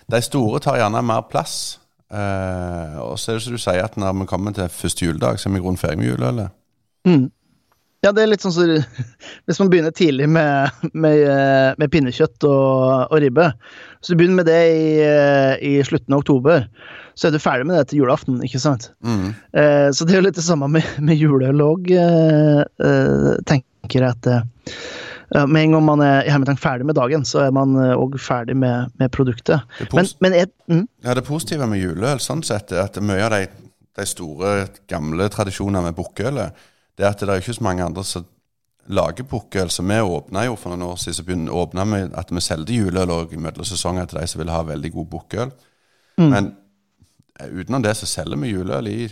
[0.09, 1.79] De store tar gjerne mer plass.
[2.09, 5.39] Uh, og så er det som du sier, at når vi kommer til første juledag,
[5.39, 6.55] så er vi i grunnen ferdig med juleølet.
[7.05, 7.27] Mm.
[8.05, 8.65] Ja, det er litt sånn så
[9.49, 11.25] Hvis man begynner tidlig med, med,
[11.79, 13.49] med pinnekjøtt og, og, ribbe,
[13.99, 14.93] så du begynner med det i,
[15.67, 16.63] i, slutten av oktober,
[17.19, 18.91] så er du ferdig med det til julaften, ikke sant?
[19.03, 19.33] Mm.
[19.59, 24.05] Eh, så det er jo litt det samme med, med juleøl òg, eh, eh, tenker
[24.05, 28.15] jeg at eh, med en gang man er ferdig med dagen, så er man òg
[28.23, 29.61] ferdig med, med produktet.
[29.93, 30.87] Men, men et, mm.
[31.05, 33.43] Ja, det positive med juleøl sånn sett er at mye av de,
[33.99, 34.55] de store,
[34.89, 38.25] gamle tradisjonene med bukkølet det er at det er ikke så mange andre som
[38.91, 39.69] lager bukkøl.
[39.71, 42.75] Så vi åpna jo for noen år siden så begynte, åpna vi at vi solgte
[42.75, 45.51] juleøl mellom sesonger til de som vil ha veldig god bukkøl.
[46.17, 46.29] Mm.
[46.29, 46.51] Men
[47.39, 49.09] eh, utenom det så selger vi juleøl i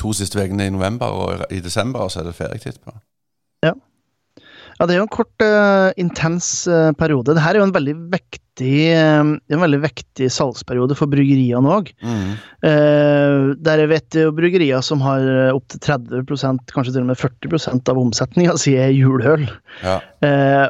[0.00, 2.96] to siste ukene i november og i desember, og så er det ferdig etterpå.
[4.78, 4.86] Ja.
[4.86, 7.30] Det er jo en kort, uh, intens uh, periode.
[7.30, 11.92] Dette er jo en veldig vektig, uh, en veldig vektig salgsperiode for bryggeriene òg.
[12.04, 12.34] Mm.
[13.66, 18.00] der jeg vet jo bryggerier som har opptil 30% kanskje til og med 40 av
[18.00, 19.44] omsetninga si er juløl.
[19.82, 19.98] Ja.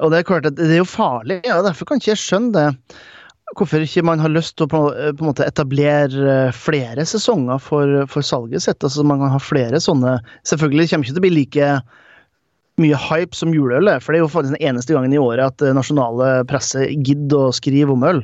[0.03, 2.55] og det er klart at det er jo farlig, ja, derfor kan ikke jeg skjønne
[2.57, 2.97] det.
[3.55, 8.01] Hvorfor ikke man har lyst til å på, på en måte etablere flere sesonger for,
[8.11, 8.83] for salget sitt.
[8.83, 10.17] altså Man kan ha flere sånne
[10.49, 11.69] Selvfølgelig kommer det ikke til å bli like
[12.83, 14.03] mye hype som juleøl er.
[14.03, 17.49] For det er jo faktisk den eneste gangen i året at eh, nasjonale presse gidder
[17.49, 18.23] å skrive om øl.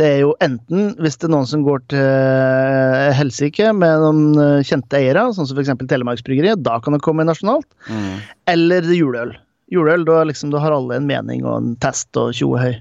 [0.00, 4.40] Det er jo enten hvis det er noen som går til eh, helsike med noen
[4.40, 5.74] eh, kjente eiere, sånn som f.eks.
[5.90, 7.68] Telemarksbryggeriet, da kan det komme nasjonalt.
[7.90, 8.12] Mm.
[8.54, 9.34] Eller det juleøl.
[9.70, 12.72] Juleøl, da, liksom, da har alle en mening og en test og tjoe høy.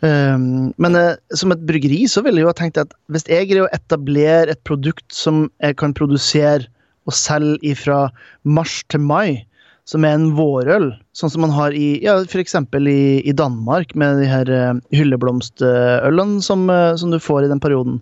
[0.00, 3.50] Um, men uh, som et bryggeri så ville jeg jo ha tenkt at hvis jeg
[3.50, 6.64] greier å etablere et produkt som jeg kan produsere
[7.04, 8.06] og selge fra
[8.48, 9.42] mars til mai,
[9.90, 12.54] som er en vårøl, sånn som man har i ja, f.eks.
[12.78, 17.62] I, i Danmark, med de her uh, hylleblomstølene som, uh, som, du får i den
[17.62, 17.98] perioden.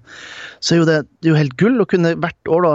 [0.60, 2.74] Så er jo det, det er jo helt gull å kunne hvert år da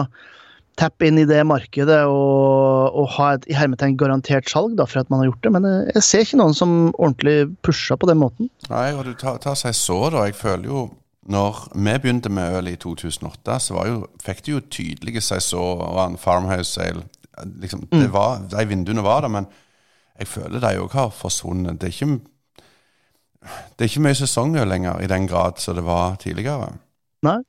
[0.82, 5.04] tappe inn i det markedet og, og ha et i hermetegn garantert salg da, for
[5.04, 5.54] at man har gjort det.
[5.54, 8.49] Men jeg, jeg ser ikke noen som ordentlig pusher på den måten.
[8.71, 10.26] Nei, og du tar, tar seg så, da.
[10.26, 10.88] Jeg føler jo
[11.30, 15.62] når vi begynte med øl i 2008, så jo, fikk du jo tydelige seg så,
[15.62, 17.06] og en Farmhouse Sale
[17.62, 18.08] liksom, mm.
[18.13, 19.50] var, De vinduene var der, men
[20.19, 21.80] jeg føler de òg har forsvunnet.
[21.82, 22.19] Det er ikke
[23.43, 26.69] det er ikke mye sesonger lenger i den grad som det var tidligere.
[27.28, 27.41] Nei.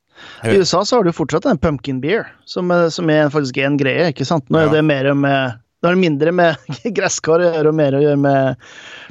[0.46, 4.08] I USA så har du fortsatt en pumpkin beer, som, som er faktisk en greie.
[4.10, 4.46] ikke sant?
[4.50, 4.74] Nå er ja.
[4.76, 8.68] det mer med det har mindre med gresskar å gjøre og mer å gjøre med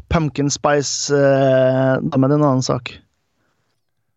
[0.10, 1.14] pumpkin spice.
[1.14, 2.96] Eh, da med en annen sak.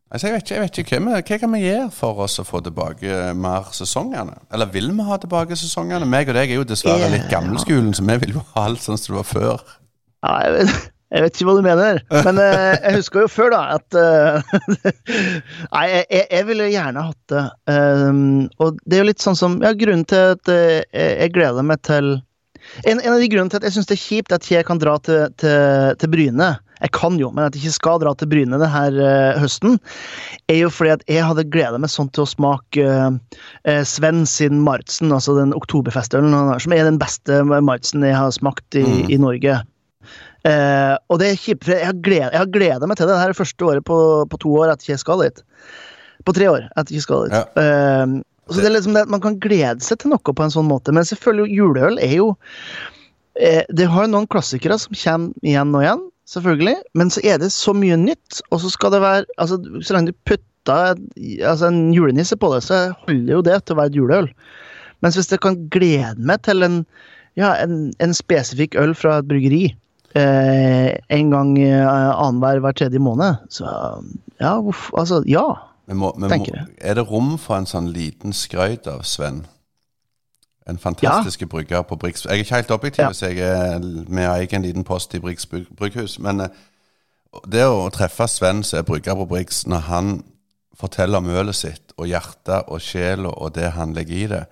[0.07, 2.45] Altså, jeg vet ikke, jeg vet ikke hva, vi, kan vi gjøre for oss å
[2.47, 4.37] få tilbake mer sesongene?
[4.55, 6.07] Eller vil vi ha tilbake sesongene?
[6.07, 9.01] Meg og deg er jo dessverre litt gamleskolen, så vi vil jo ha alt sånn
[9.03, 9.65] som det var før.
[10.23, 10.85] Ja, jeg vet,
[11.17, 14.95] jeg vet ikke hva du mener, men uh, jeg husker jo før, da, at uh,
[15.75, 17.43] Nei, jeg, jeg, ville gjerne hatt det.
[18.63, 22.15] Og det er jo litt sånn som Ja, grunnen til at jeg gleder meg til
[22.87, 24.79] en, en, av de grunnene til at jeg syns det er kjipt at jeg kan
[24.83, 28.31] dra til, til, til Bryne jeg kan jo, men at jeg ikke skal dra til
[28.33, 29.79] Bryne denne uh, høsten,
[30.53, 34.61] er jo fordi at jeg hadde gleda meg sånn til å smake uh, Sven sin
[34.67, 39.09] Martsen, altså den oktoberfestølen, som er den beste Martsen jeg har smakt i, mm.
[39.17, 39.63] i Norge.
[40.47, 43.17] Eh, og det er kjipt, for jeg har gleda, har meg til det.
[43.17, 43.99] Det er første året på,
[44.31, 45.43] på to år etter jeg skal dit.
[46.27, 47.35] På tre år etter jeg skal dit.
[47.35, 47.47] Ja.
[47.63, 50.53] Eh, så det er liksom det at Man kan glede seg til noe på en
[50.55, 52.29] sånn måte, men selvfølgelig juleøl er jo
[53.41, 57.41] eh, Det har jo noen klassikere som kommer igjen og igjen, selvfølgelig, men så er
[57.43, 60.97] det så mye nytt, og så skal det være altså Så lenge du putter
[61.47, 64.31] altså, en julenisse på det, så holder jo det til å være et juleøl.
[65.05, 66.81] Mens hvis jeg kan glede meg til en,
[67.39, 69.65] ja, en, en spesifikk øl fra et bryggeri
[70.17, 73.69] eh, en gang eh, annenhver hver tredje måned, så
[74.41, 75.45] ja, uff, altså, ja.
[75.87, 76.47] Vi må, vi må,
[76.81, 79.45] er det rom for en sånn liten skrøyt av Sven?
[80.69, 82.25] En fantastisk brygger på Brix.
[82.25, 83.13] Jeg er ikke helt objektiv Ja.
[83.13, 86.49] så jeg er med og eier en liten post i Brix bryg- brygghus, men eh,
[87.53, 90.25] det å treffe Sven som er brygger på Brix, når han
[90.75, 94.45] forteller om ølet sitt, og hjertet og sjela og det han legger i det,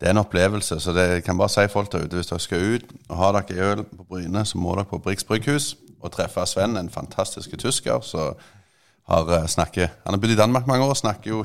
[0.00, 0.80] det er en opplevelse.
[0.80, 3.32] Så det jeg kan bare si folk der ute, hvis dere skal ut og har
[3.38, 7.54] dere øl på Bryne, så må dere på Brix brygghus og treffe Sven, en fantastisk
[7.58, 8.34] tysker som
[9.08, 11.44] har eh, snakker Han har bodd i Danmark mange år, snakker jo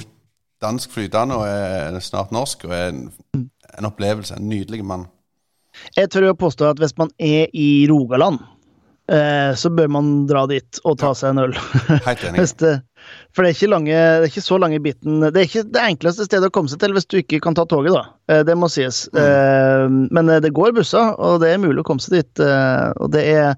[0.63, 3.05] dansk flytende og er snart norsk, og er en,
[3.77, 4.37] en opplevelse.
[4.39, 5.07] En nydelig mann.
[5.97, 8.39] Jeg tør å påstå at hvis man er i Rogaland,
[9.13, 11.57] eh, så bør man dra dit og ta seg en øl.
[12.07, 12.47] Helt enig.
[13.31, 15.83] For det er, ikke lange, det er ikke så lange biten Det er ikke det
[15.93, 18.01] enkleste stedet å komme seg til hvis du ikke kan ta toget, da.
[18.33, 19.05] Eh, Det må sies.
[19.13, 22.43] Eh, Men eh, det går busser, og det er mulig å komme seg dit.
[22.97, 23.53] Og det er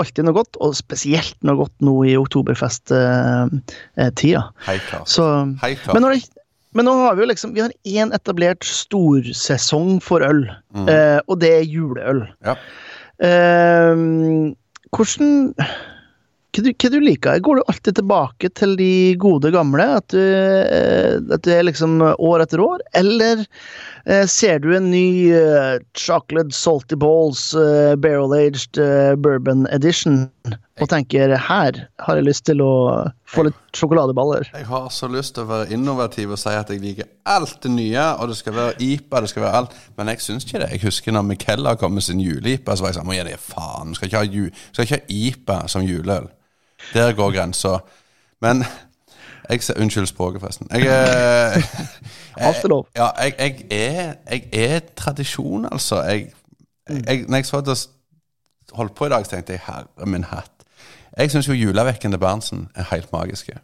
[0.00, 4.42] alltid noe godt, og spesielt noe godt nå i oktoberfest-tida.
[5.08, 6.20] Så men, når det,
[6.76, 10.42] men nå har vi jo liksom Vi har én etablert storsesong for øl,
[10.84, 12.20] eh, og det er juleøl.
[12.44, 12.54] Ja.
[13.24, 13.94] Eh,
[14.92, 15.30] hvordan
[16.64, 17.40] hva du, liker?
[17.44, 19.86] Går du alltid tilbake til de gode gamle?
[19.98, 22.84] At du, eh, at du er liksom år etter år?
[22.96, 23.44] Eller
[24.06, 27.50] eh, ser du en ny eh, chocolate salty balls
[28.02, 28.80] barrel-aged
[29.22, 30.26] bourbon edition
[30.76, 32.72] og tenker her har jeg lyst til å
[33.32, 34.50] få litt sjokoladeballer?
[34.52, 37.72] Jeg har så lyst til å være innovativ og si at jeg liker alt det
[37.72, 40.70] nye, og det skal være IPA, det skal være alt, men jeg syns ikke det.
[40.76, 43.38] Jeg husker når Miquella kom med sin jule-IPA, så var jeg sånn Må gi det
[43.40, 46.28] faen, skal ikke ha, skal ikke ha IPA som juleøl.
[46.94, 47.78] Der går grensa.
[48.40, 48.64] Men
[49.50, 50.68] jeg, Unnskyld språket, forresten.
[50.72, 51.62] Jeg, eh,
[52.36, 52.86] er lov.
[52.96, 56.02] Ja, jeg, jeg, er, jeg er tradisjon, altså.
[56.02, 56.32] Jeg,
[57.06, 57.88] jeg, når jeg så det
[58.72, 60.50] holdt på i dag, så tenkte jeg herre min hatt.
[61.16, 63.58] Jeg syns jo julevekken til Berntsen er helt magiske.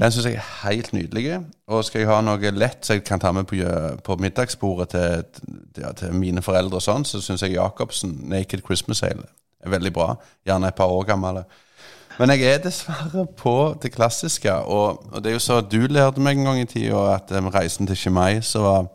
[0.00, 1.40] Den syns jeg er helt nydelig.
[1.66, 3.56] Og skal jeg ha noe lett så jeg kan ta med på,
[4.04, 5.24] på middagsbordet til,
[5.78, 9.28] ja, til mine foreldre, og sånn, så syns jeg Jacobsen Naked Christmas Ale
[9.60, 10.14] er veldig bra.
[10.46, 11.42] Gjerne et par år gammel.
[12.20, 14.52] Men jeg er dessverre på det klassiske.
[14.68, 17.30] Og, og det er jo så at du lærte meg en gang i tida at
[17.38, 18.88] um, reisen til Chimay så var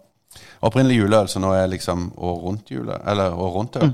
[0.65, 3.91] opprinnelig juleøl, så nå er liksom år rundt jule, eller år rundt øl.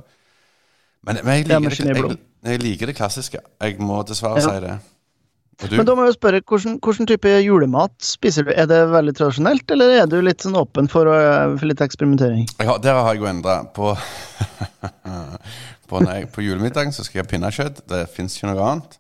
[1.08, 2.18] Men, men jeg, liker det, jeg,
[2.52, 3.40] jeg liker det klassiske.
[3.64, 4.50] Jeg må dessverre Ja.
[4.50, 4.80] si det.
[5.78, 8.52] Men da må jeg spørre, hvordan, hvordan type julemat spiser du?
[8.58, 12.48] Er det veldig tradisjonelt, eller er du litt sånn åpen for, å- for litt eksperimentering?
[12.60, 13.60] Ja, der har jeg jo endra.
[13.76, 13.92] På,
[15.92, 16.02] på,
[16.34, 17.84] på julemiddagen så skal jeg ha pinnekjøtt.
[17.92, 18.98] Det fins ikke noe annet.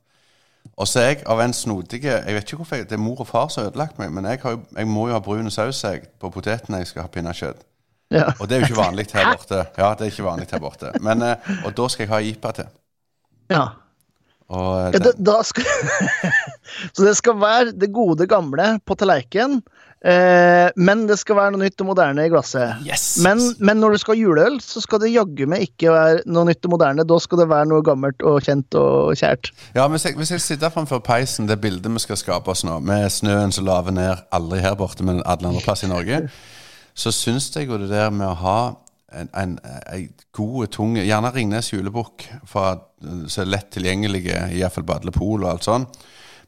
[0.81, 3.19] Og så er jeg av en snodige Jeg vet ikke hvorfor jeg, det er mor
[3.21, 5.83] og far som har ødelagt meg, men jeg, har, jeg må jo ha brun saus
[6.19, 7.67] på poteten når jeg skal ha pinnekjøtt.
[8.11, 8.31] Ja.
[8.39, 9.61] Og det er jo ikke vanlig her borte.
[9.77, 10.91] Ja, det er ikke vanlig her borte.
[10.99, 12.73] Men, eh, og da skal jeg ha jipa til.
[13.53, 13.69] ja.
[14.51, 15.63] Og eh, ja da, da skal
[16.95, 19.61] Så det skal være det gode gamle på tallerkenen,
[20.05, 22.81] eh, men det skal være noe nytt og moderne i glasset.
[22.87, 23.05] Yes!
[23.25, 26.49] Men, men når du skal ha juleøl, så skal det jaggu meg ikke være noe
[26.49, 27.07] nytt og moderne.
[27.07, 29.51] Da skal det være noe gammelt og kjent og kjært.
[29.77, 32.79] Ja, hvis jeg, hvis jeg sitter framfor peisen, det bildet vi skal skape oss nå,
[32.85, 36.23] med snøen som laver ned aldri her borte, men alle andre plasser i Norge,
[37.01, 38.59] så syns jeg jo det der med å ha
[39.11, 39.57] en, en,
[39.91, 42.87] en god, tung Gjerne Ringnes julebukk, for
[43.27, 45.87] så er lett tilgjengelige, iallfall på alle pol og alt sånn.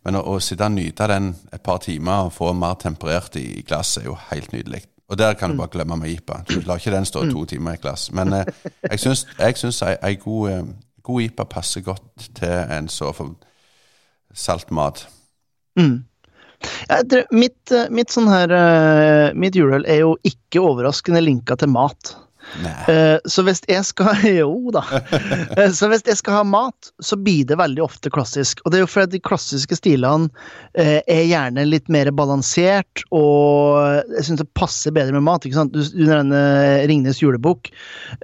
[0.03, 3.45] Men å, å sitte og nyte den et par timer og få mer temperert i,
[3.59, 4.83] i glasset, er jo helt nydelig.
[5.11, 6.39] Og der kan du bare glemme med IPA.
[6.49, 8.07] Du lar ikke den stå to timer i et glass.
[8.15, 8.47] Men eh,
[8.89, 10.63] jeg syns, jeg syns ei, ei god, eh,
[11.03, 13.11] god IPA passer godt til en så
[14.33, 15.05] salt mat.
[16.87, 21.57] Ja, dere, mitt, eh, mitt sånn her eh, Mitt juleøl er jo ikke overraskende linka
[21.59, 22.15] til mat.
[22.89, 24.83] Eh, Så hvis jeg skal Jo da.
[25.57, 28.61] Eh, Så hvis jeg skal ha mat, så blir det veldig ofte klassisk.
[28.65, 30.29] Og det er jo fordi de klassiske stilene
[30.77, 35.45] eh, er gjerne litt mer balansert, og jeg syns det passer bedre med mat.
[35.47, 35.73] ikke sant?
[35.73, 37.71] Du, du nevner Ringnes julebukk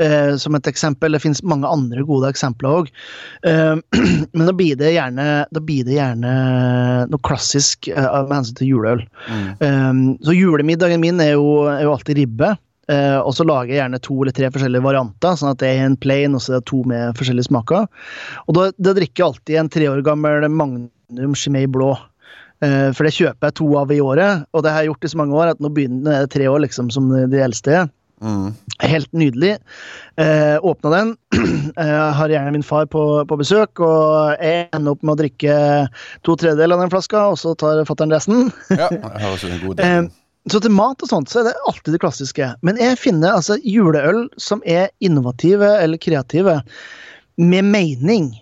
[0.01, 1.15] eh, som et eksempel.
[1.15, 2.91] Det finnes mange andre gode eksempler òg.
[3.45, 6.33] Men da blir det gjerne, da blir det gjerne
[7.09, 9.03] noe klassisk med hensyn til juleøl.
[9.29, 10.17] Mm.
[10.25, 12.53] Så julemiddagen min er jo, er jo alltid ribbe.
[12.89, 15.83] Uh, og så lager jeg gjerne to eller tre forskjellige varianter, sånn at det er
[15.85, 17.85] en plain og så er det to med forskjellige smaker.
[18.47, 21.93] Og da, da drikker jeg alltid en tre år gammel Magnum Chimay blå.
[22.59, 25.13] Uh, for det kjøper jeg to av i året, og det har jeg gjort i
[25.13, 27.85] så mange år at nå begynner det tre år liksom som de eldste.
[28.21, 28.53] Mm.
[28.79, 29.57] Helt nydelig.
[30.15, 31.17] Eh, åpna den.
[31.75, 35.53] Jeg har gjerne min far på, på, besøk, og jeg ender opp med å drikke
[36.27, 38.49] to tredjedeler av den flaska, og så tar fatter'n resten.
[38.73, 39.85] Ja, jeg høres ut en god del.
[39.85, 40.09] Eh,
[40.51, 42.51] så til mat og sånt så er det alltid det klassiske.
[42.65, 46.59] Men jeg finner altså juleøl som er innovative eller kreative,
[47.39, 48.33] med mening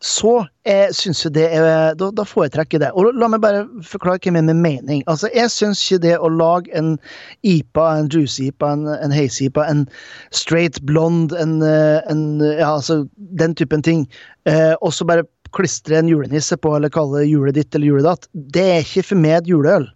[0.00, 2.90] så jeg syns jo det er da, da foretrekker jeg det.
[2.96, 5.02] Og la meg bare forklare hva jeg mener med mening.
[5.12, 6.94] Altså, Jeg syns ikke det å lage en
[7.44, 9.84] IPA, en juice-IPA, en, en haze-IPA, en
[10.32, 14.06] straight blonde, en, en, Ja, altså den typen ting,
[14.48, 18.66] eh, og så bare klistre en julenisse på, eller kalle julet ditt eller juledatt, det
[18.70, 19.88] er ikke for meg et juleøl.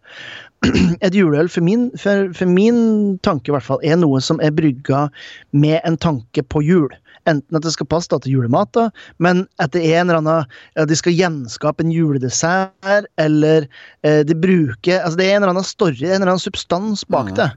[1.06, 4.54] Et juleøl, for min, for, for min tanke i hvert fall, er noe som er
[4.54, 5.08] brygga
[5.52, 6.88] med en tanke på jul.
[7.30, 8.90] Enten at det skal passe da, til julemat, da,
[9.24, 13.64] men at det er en eller annen ja, De skal gjenskape en juledessert, eller
[14.04, 17.32] eh, de bruker altså Det er en eller annen story, en eller annen substans bak
[17.32, 17.36] Mm.
[17.38, 17.50] det.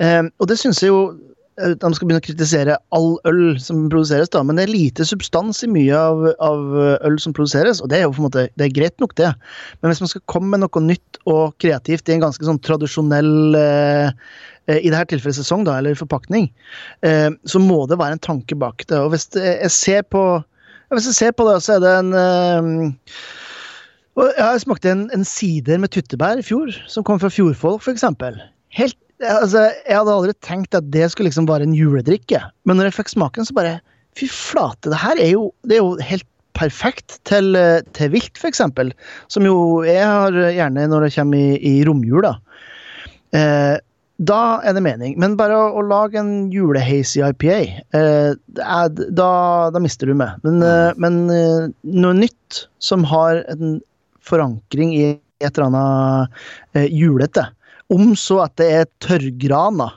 [0.00, 1.02] Eh, og det syns jeg jo
[1.60, 5.62] de skal begynne å kritisere all øl som produseres, da, men det er lite substans
[5.66, 8.68] i mye av, av øl som produseres, og det er jo på en måte, det
[8.68, 9.32] er greit nok, det.
[9.80, 13.58] Men hvis man skal komme med noe nytt og kreativt i en ganske sånn tradisjonell
[13.58, 14.12] eh,
[14.70, 16.48] eh, I dette tilfellet sesong, da, eller forpakning,
[17.06, 19.00] eh, så må det være en tanke bak det.
[19.00, 20.24] Og hvis jeg ser på
[20.90, 23.04] hvis jeg ser på det, så er det en eh,
[24.40, 28.04] Jeg smakte en, en sider med tyttebær i fjor, som kom fra Fjordfolk, f.eks.
[28.74, 32.90] Helt altså, Jeg hadde aldri tenkt at det skulle liksom være en juledrikke, men når
[32.90, 33.78] jeg fikk smaken, så bare
[34.18, 36.26] Fy flate, det her er jo, det er jo helt
[36.58, 37.54] perfekt til,
[37.94, 38.58] til vilt, f.eks.
[39.30, 42.34] Som jo jeg har gjerne når det kommer i, i romjula.
[43.38, 43.78] Eh,
[44.20, 45.14] da er det mening.
[45.20, 47.60] Men bare å, å lage en julehazy IPA,
[47.96, 49.30] eh, er, da,
[49.72, 50.36] da mister du meg.
[50.44, 53.78] Men, eh, men eh, noe nytt som har en
[54.26, 55.04] forankring i
[55.40, 56.42] et eller annet
[56.76, 57.46] eh, julete,
[57.94, 59.88] om så at det er tørrgrana,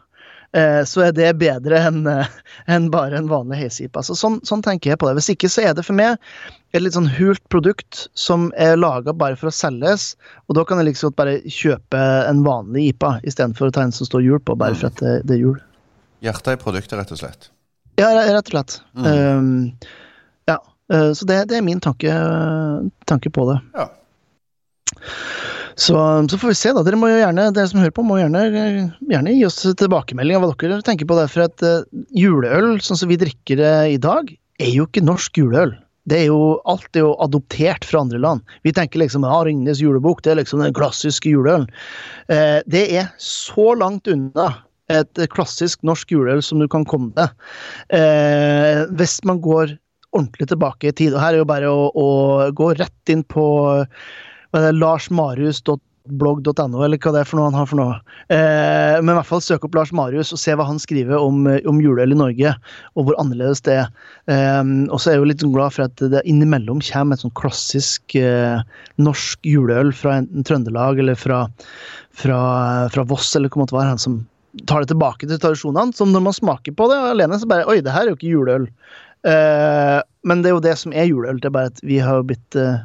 [0.58, 4.04] eh, så er det bedre enn en bare en vanlig hazy-IPA.
[4.08, 5.18] Så sånn, sånn tenker jeg på det.
[5.20, 6.18] Hvis ikke så er det for meg
[6.74, 10.14] et litt sånn hult produkt som er laga bare for å selges,
[10.48, 14.10] og da kan jeg liksom bare kjøpe en vanlig IPA istedenfor å ta en som
[14.10, 15.60] står hjul på, bare for at det, det er hjul.
[16.26, 17.50] Hjertet i produktet, rett og slett.
[18.00, 18.80] Ja, rett og slett.
[18.98, 19.74] Um,
[20.50, 20.58] ja,
[20.94, 22.14] uh, så det, det er min tanke,
[23.10, 23.60] tanke på det.
[23.78, 23.90] Ja.
[25.76, 25.96] Så,
[26.30, 26.84] så får vi se, da.
[26.86, 28.44] Dere må jo gjerne, dere som hører på, må gjerne,
[29.10, 31.28] gjerne gi oss tilbakemelding av hva dere tenker på det.
[31.34, 31.86] For at uh,
[32.18, 34.30] juleøl, sånn som vi drikker det i dag,
[34.62, 35.74] er jo ikke norsk juleøl.
[36.10, 38.44] Det er jo, alt er jo adoptert fra andre land.
[38.68, 41.70] Vi tenker liksom ja, Ringnes julebok, det er liksom den klassiske juleølen.
[42.28, 44.52] Uh, det er så langt unna
[44.92, 47.32] et klassisk norsk juleøl som du kan komme med
[47.96, 49.78] Eh, hvis man går
[50.14, 51.14] ordentlig tilbake i tid.
[51.16, 52.08] Og her er jo bare å, å
[52.56, 53.46] gå rett inn på
[54.54, 57.96] larsmarius.blogg.no, eller hva det er for noe han har for noe.
[58.34, 61.38] Eh, men i hvert fall søk opp Lars Marius og se hva han skriver om,
[61.70, 62.52] om juleøl i Norge,
[62.94, 63.88] og hvor annerledes det er.
[64.32, 67.40] Eh, og så er jeg jo litt glad for at det innimellom kommer et sånn
[67.40, 68.58] klassisk eh,
[69.02, 71.40] norsk juleøl fra enten Trøndelag eller fra,
[72.14, 72.40] fra,
[72.94, 74.22] fra Voss, eller hva måtte være, han som
[74.70, 75.96] tar det tilbake til tradisjonene.
[75.98, 78.34] Som når man smaker på det alene, så bare Oi, det her er jo ikke
[78.34, 78.68] juleøl.
[79.28, 82.26] Eh, men det er jo det som er juleøl, det er bare at vi har
[82.28, 82.84] blitt eh,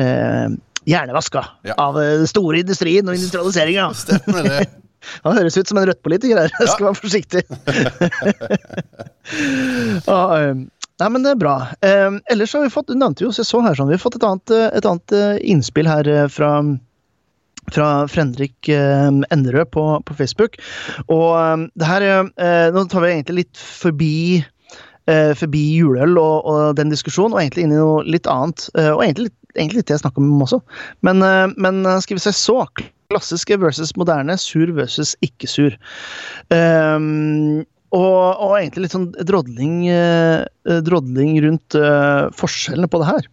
[0.00, 0.48] eh,
[0.86, 1.74] hjernevaska Ja.
[1.82, 3.88] av eh, den store industrien og industrialiseringa.
[4.04, 4.66] Stemmer det.
[5.22, 6.50] Han høres ut som en Rødt-politiker her.
[6.60, 7.42] Jeg skal være forsiktig.
[10.06, 10.54] ah, eh,
[11.00, 11.56] nei, men det er bra.
[11.84, 14.02] Eh, ellers har vi fått, du nevnte jo, så jeg så her sånn, vi har
[14.02, 16.52] fått et annet, eh, et annet eh, innspill her fra
[17.74, 20.54] fra Fredrik eh, Enderød på, på Facebook.
[21.10, 24.12] Og det her er eh, Nå tar vi egentlig litt forbi
[25.10, 28.68] eh, forbi juleøl og, og den diskusjonen, og egentlig inn i noe litt annet.
[28.78, 30.60] og egentlig, litt- egentlig det jeg snakker om også.
[31.06, 32.62] Men, eh, men eh, skal vi se så
[33.06, 35.76] Klassiske versus moderne, sur versus ikke-sur.
[36.50, 37.62] Um,
[37.94, 40.42] og, og egentlig litt sånn drodling, eh,
[40.82, 43.28] drodling rundt uh, forskjellene på det her.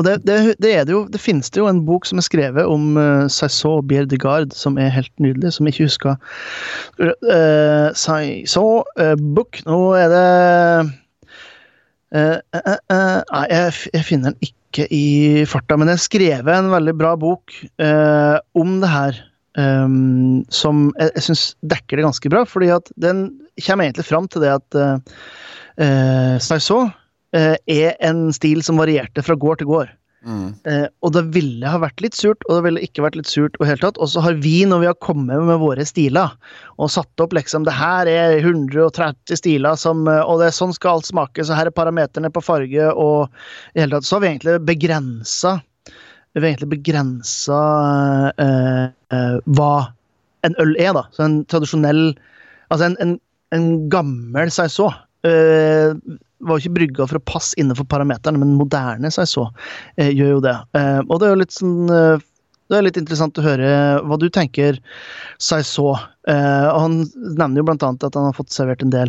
[0.00, 2.24] Og det, det, det er det jo Det finnes det jo en bok som er
[2.24, 6.16] skrevet om uh, Saison Bière de Garde, som er helt nydelig, som jeg ikke husker.
[6.98, 10.28] Uh, Saison uh, Book Nå er det
[12.16, 17.14] uh, jeg, jeg finner den ikke i farta, men jeg har skrevet en veldig bra
[17.16, 19.24] bok eh, om det her.
[19.58, 23.24] Um, som jeg, jeg syns dekker det ganske bra, fordi at den
[23.64, 26.92] kommer egentlig fram til det at uh, Saison
[27.34, 29.90] eh, er en stil som varierte fra gård til gård.
[30.28, 33.56] Eh, og det ville ha vært litt surt, og det ville ikke vært litt surt.
[33.58, 34.00] Og helt tatt.
[34.02, 36.34] Og så har vi, når vi har kommet med våre stiler,
[36.76, 40.74] og satt opp liksom Det her er 130 stiler, som, eh, og det er sånn
[40.76, 43.28] skal alt smake, så her er parameterne på farge, og
[43.74, 45.58] i hele tatt så har vi egentlig begrensa
[46.34, 47.62] Vi har egentlig begrensa
[48.38, 48.84] eh,
[49.16, 49.72] eh, hva
[50.46, 51.08] en øl er, da.
[51.12, 52.12] Så en tradisjonell
[52.68, 53.14] Altså en, en,
[53.56, 54.92] en gammel saison.
[55.24, 55.96] Uh,
[56.44, 59.46] var jo ikke brygga for å passe innenfor parameterne, men moderne seg så,
[59.96, 60.56] eh, gjør jo det.
[60.78, 61.86] Eh, og det er jo litt sånn
[62.68, 63.68] det er litt interessant å høre
[64.04, 64.76] hva du tenker
[65.40, 65.96] saison.
[65.96, 69.08] og han nevner jo blant annet at han har fått servert en del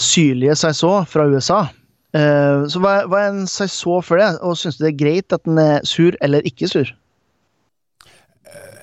[0.00, 1.68] syrlige saison fra USA.
[2.16, 5.44] så hva, hva, er en saison for det, og syns du det er greit at
[5.44, 6.88] den er sur eller ikke sur?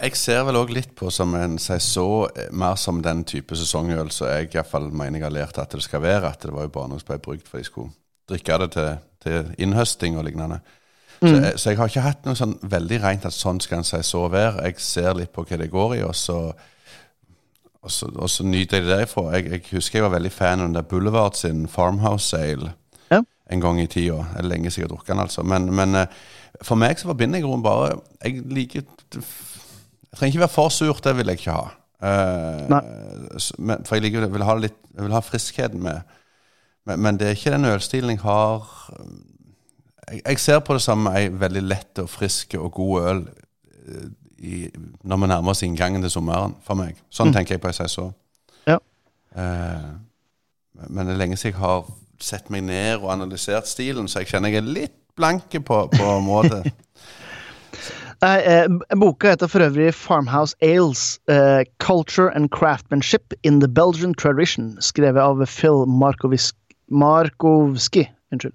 [0.03, 4.28] Jeg ser vel òg litt på som en saison mer som den type sesongøl som
[4.28, 6.34] jeg i hvert fall mener jeg har lært at det skal være.
[6.34, 7.93] At det var jo bare noe som ble brukt for de skulle
[8.30, 8.89] drikke det til,
[9.24, 10.59] til innhøsting og lignende.
[11.22, 11.30] Mm.
[11.30, 13.88] Så, jeg, så, jeg, har ikke hatt noe sånn veldig rent at sånn skal en
[13.88, 14.66] saison være.
[14.68, 16.39] Jeg ser litt på hva det går i, og så,
[17.80, 19.30] og så, og så nyter jeg det derifra.
[19.38, 22.74] Jeg, jeg, husker jeg var veldig fan av den der Boulevard sin Farmhouse Sale
[23.11, 23.22] ja.
[23.24, 24.20] en gang i tida.
[24.43, 25.47] Lenge siden jeg har drukket den, altså.
[25.47, 26.20] Men, men eh,
[26.61, 28.84] for meg så forbinder jeg bare Jeg liker
[30.14, 31.70] det trenger ikke være for surt, det vil jeg ikke ha.
[32.03, 36.11] Uh, for jeg, liker, vil ha litt, jeg vil ha friskheten med.
[36.86, 38.68] Men, men, det er ikke den ølstilen jeg har
[40.11, 44.05] jeg, jeg, ser på det som ei veldig lett og frisk og god øl uh,
[44.38, 44.68] i,
[45.01, 47.01] når vi nærmer oss inngangen til sommeren, for meg.
[47.09, 47.38] Sånn mm.
[47.39, 48.11] tenker jeg på så.
[48.70, 48.78] Ja.
[49.34, 49.97] Uh,
[50.93, 51.89] men det er lenge siden jeg har
[52.22, 56.16] sett meg ned og analysert stilen, så jeg kjenner jeg er litt blanke på, på
[56.22, 56.61] måte.
[58.24, 64.78] Eh, Boka heter for øvrig 'Farmhouse Ales eh, Culture and Craftsmanship in the Belgian Tradition',
[64.80, 65.86] skrevet av Phil
[66.90, 68.10] Markowski.
[68.32, 68.54] Unnskyld.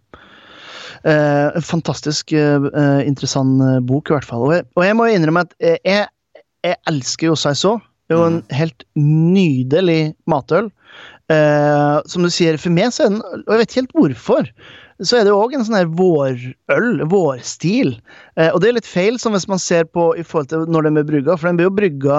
[1.05, 4.47] Eh, en fantastisk eh, eh, interessant eh, bok, i hvert fall.
[4.47, 6.09] Og jeg, og jeg må innrømme at jeg,
[6.65, 7.83] jeg elsker jo saison.
[8.09, 8.57] Det er jo en mm.
[8.57, 10.73] helt nydelig matøl.
[12.09, 14.47] som du sier, for meg så er den Og jeg vet ikke helt hvorfor
[15.07, 17.93] så er det òg en sånn her vårøl, vårstil.
[18.35, 20.89] Eh, og det er litt feil som hvis man ser på i forhold til når
[20.89, 22.19] den blir brygga, for den blir jo brygga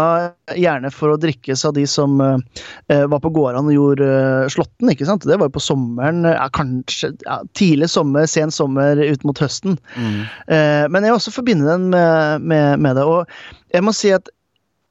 [0.56, 4.94] gjerne for å drikkes av de som eh, var på gårdene og gjorde eh, slåtten,
[4.94, 5.28] ikke sant.
[5.28, 9.76] Det var jo på sommeren, ja, kanskje ja, tidlig sommer, sen sommer ut mot høsten.
[10.00, 10.20] Mm.
[10.48, 13.04] Eh, men jeg også forbinder den med, med, med det.
[13.04, 14.32] Og jeg må si at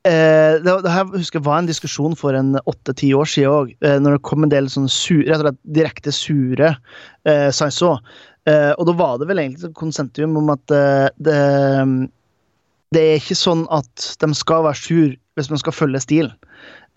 [0.09, 3.73] Eh, det, det, her husker jeg var en diskusjon for en åtte-ti år siden òg,
[3.85, 6.73] eh, når det kom en del sånne sure, direkte sure
[7.29, 8.01] eh, saison.
[8.49, 11.39] Eh, og da var det vel egentlig konsentium om at eh, det,
[12.97, 16.33] det er ikke sånn at de skal være sur hvis man skal følge stilen.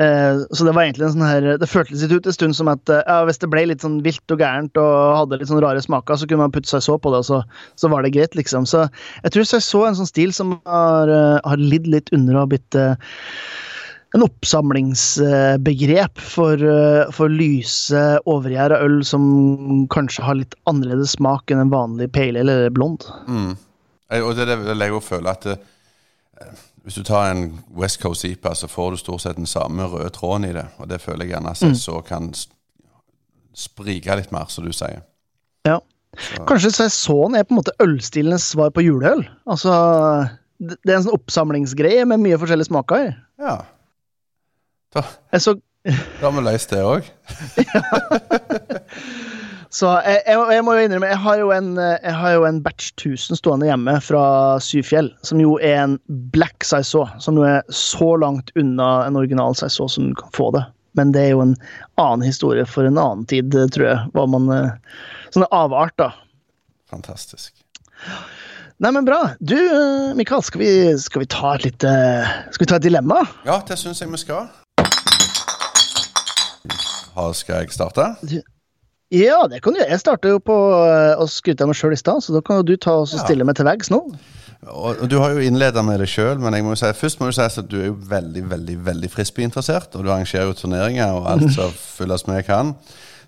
[0.01, 2.89] Eh, så det var egentlig en sånn her Det føltes ut en stund som at
[2.89, 5.83] eh, ja, hvis det ble litt sånn vilt og gærent og hadde litt sånn rare
[5.83, 7.41] smaker, så kunne man putte seg så på det, og så,
[7.77, 8.65] så var det greit, liksom.
[8.69, 12.37] Så jeg tror jeg så en sånn stil som har, eh, har lidd litt under
[12.37, 12.79] å ha blitt
[14.11, 16.63] en oppsamlingsbegrep for,
[17.15, 22.67] for lyse, overgjæra øl som kanskje har litt annerledes smak enn en vanlig pale eller
[22.75, 23.05] blond.
[23.31, 23.53] Mm.
[24.19, 25.55] Og det vil jeg jo føle at det,
[26.84, 30.09] hvis du tar en West Coast IPA, så får du stort sett den samme røde
[30.15, 30.65] tråden i det.
[30.82, 31.75] Og det føler jeg gjerne at mm.
[31.77, 32.32] så kan
[33.53, 35.03] sprike litt mer, som du sier.
[35.67, 35.77] Ja.
[36.17, 36.41] Så.
[36.49, 39.23] Kanskje sesongen er på en måte ølstilenes svar på juleøl?
[39.45, 39.75] Altså,
[40.59, 43.13] det er en sånn oppsamlingsgreie med mye forskjellige smaker i.
[43.41, 43.59] Ja.
[44.91, 45.05] Da,
[45.39, 45.55] så...
[45.86, 47.07] da har vi løst det òg.
[49.72, 52.59] Så jeg, jeg, jeg, må jo innrømme, jeg har jo en, jeg har jo en
[52.63, 54.24] batch 1000 stående hjemme fra
[54.59, 55.95] Syfjell, som jo er en
[56.36, 60.49] black saison, som jo er så langt unna en original saison som du kan få
[60.57, 60.65] det.
[60.99, 61.55] Men det er jo en
[62.01, 64.11] annen historie for en annen tid, tror jeg.
[64.11, 64.51] Hva man,
[65.32, 66.11] sånne da.
[66.91, 67.55] Fantastisk.
[68.82, 69.22] Nei, men bra.
[69.39, 69.55] Du,
[70.17, 71.91] Mikael, skal vi, skal vi ta et lite
[72.49, 73.22] Skal vi ta et dilemma?
[73.45, 74.49] Ja, det syns jeg vi skal.
[77.38, 78.07] Skal jeg starte?
[78.26, 78.39] Du,
[79.12, 79.91] ja, det kan du gjøre.
[79.91, 80.57] Jeg starter jo på
[80.88, 83.47] eh, å skryte av meg sjøl i stad, så da kan du ta og stille
[83.47, 83.99] meg til veggs nå.
[84.72, 87.28] Og Du har jo innleda med det sjøl, men jeg må jo si, først må
[87.28, 89.97] du si at du er jo veldig veldig, veldig frisbeeinteressert.
[89.97, 92.76] Og du arrangerer jo turneringer og alt som fylles med kan.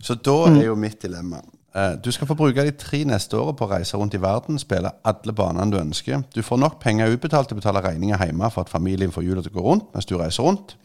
[0.04, 0.62] Så da mm.
[0.62, 1.42] er jo mitt dilemma.
[1.76, 4.62] Eh, du skal få bruke de tre neste årene på å reise rundt i verden,
[4.62, 6.22] spille alle banene du ønsker.
[6.36, 9.44] Du får nok penger utbetalt til å betale regninger hjemme for at familien får hjula
[9.44, 10.76] til å gå rundt mens du reiser rundt.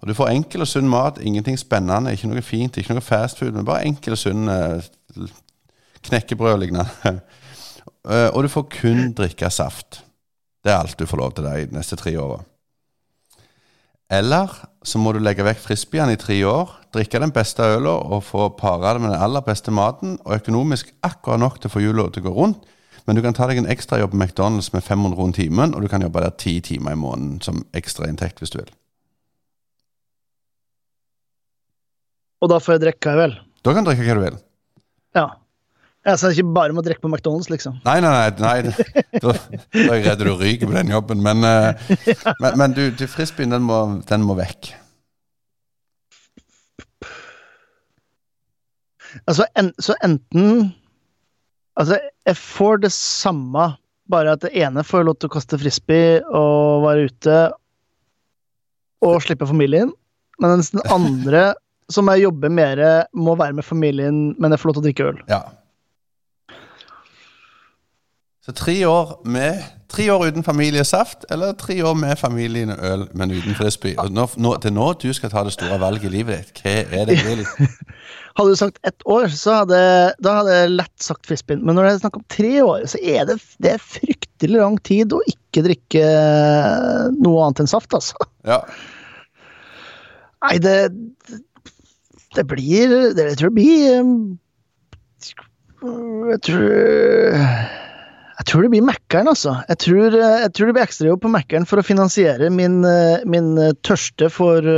[0.00, 1.20] Og du får enkel og sunn mat.
[1.22, 5.28] Ingenting spennende, ikke noe fint, ikke noe fastfood, men bare enkel og sunn uh,
[6.06, 7.14] knekkebrød og lignende.
[8.04, 10.02] uh, og du får kun drikke saft.
[10.64, 12.42] Det er alt du får lov til deg de neste tre åra.
[14.10, 14.52] Eller
[14.86, 18.48] så må du legge vekk frisbeeren i tre år, drikke den beste øla og få
[18.58, 22.06] para det med den aller beste maten, og økonomisk akkurat nok til å få hjula
[22.14, 22.72] til å gå rundt,
[23.06, 25.86] Men du kan ta deg en ekstrajobb på McDonald's med 500 rundt timen, og du
[25.88, 28.72] kan jobbe der ti timer i måneden som ekstrainntekt hvis du vil.
[32.42, 33.34] Og da får jeg drikke, vil.
[33.64, 34.38] Da kan du drikke hva du vil.
[35.16, 35.26] Ja.
[36.06, 37.80] Jeg ikke bare må drikke på McDonald's, liksom.
[37.86, 38.60] Nei, nei, nei.
[38.62, 38.74] nei.
[39.18, 41.22] Da, da er jeg redd du ryker på den jobben.
[41.24, 41.94] Men, eh,
[42.42, 44.70] men, men du, du frisbeen, den må, den må vekk.
[49.24, 50.74] Altså, en, så enten
[51.76, 53.66] Altså, jeg får det samme,
[54.08, 57.34] bare at det ene får lov til å kaste frisbee og være ute
[59.04, 59.90] og slippe familien,
[60.40, 61.50] mens den andre,
[61.92, 62.82] som jeg jobber mer,
[63.14, 65.22] må være med familien, men jeg får lov til å drikke øl.
[65.30, 65.42] Ja.
[68.46, 73.04] Så tre år med Tre år uten familiesaft, eller tre år med familien og øl,
[73.14, 73.94] men uten frisbee.
[74.02, 76.58] Og nå, nå, det er nå du skal ta det store valget i livet ditt.
[76.58, 77.68] Hva er det egentlig?
[78.36, 79.78] Hadde du sagt ett år, så hadde,
[80.20, 81.62] da hadde jeg lett sagt frisbeen.
[81.64, 84.76] Men når det er snakk om tre år, så er det, det er fryktelig lang
[84.84, 86.02] tid å ikke drikke
[87.16, 88.28] noe annet enn saft, altså.
[88.44, 88.58] Ja.
[90.44, 90.76] Nei, det
[92.36, 94.16] Det blir det, Jeg tror det blir um,
[96.32, 96.64] Jeg tror
[98.36, 99.54] Jeg tror det blir Mækkern, altså.
[99.70, 102.82] Jeg tror, jeg tror det blir ekstrajobb på Mækkern for å finansiere min,
[103.24, 103.48] min
[103.86, 104.68] tørste for,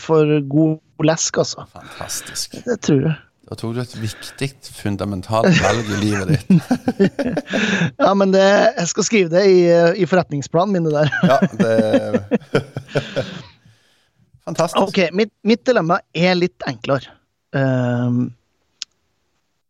[0.00, 1.66] for god lesk, altså.
[1.76, 2.56] Fantastisk.
[2.64, 3.18] Det tror jeg.
[3.52, 4.46] Da tok du et viktig,
[4.78, 6.46] fundamentalt valg i livet ditt.
[8.02, 8.46] Ja, men det,
[8.78, 9.58] jeg skal skrive det i,
[10.00, 11.08] i forretningsplanen min, det der.
[11.28, 11.72] Ja, det
[14.48, 14.82] Fantastisk.
[14.82, 17.12] Ok, mitt, mitt dilemma er litt enklere.
[17.54, 18.32] Um,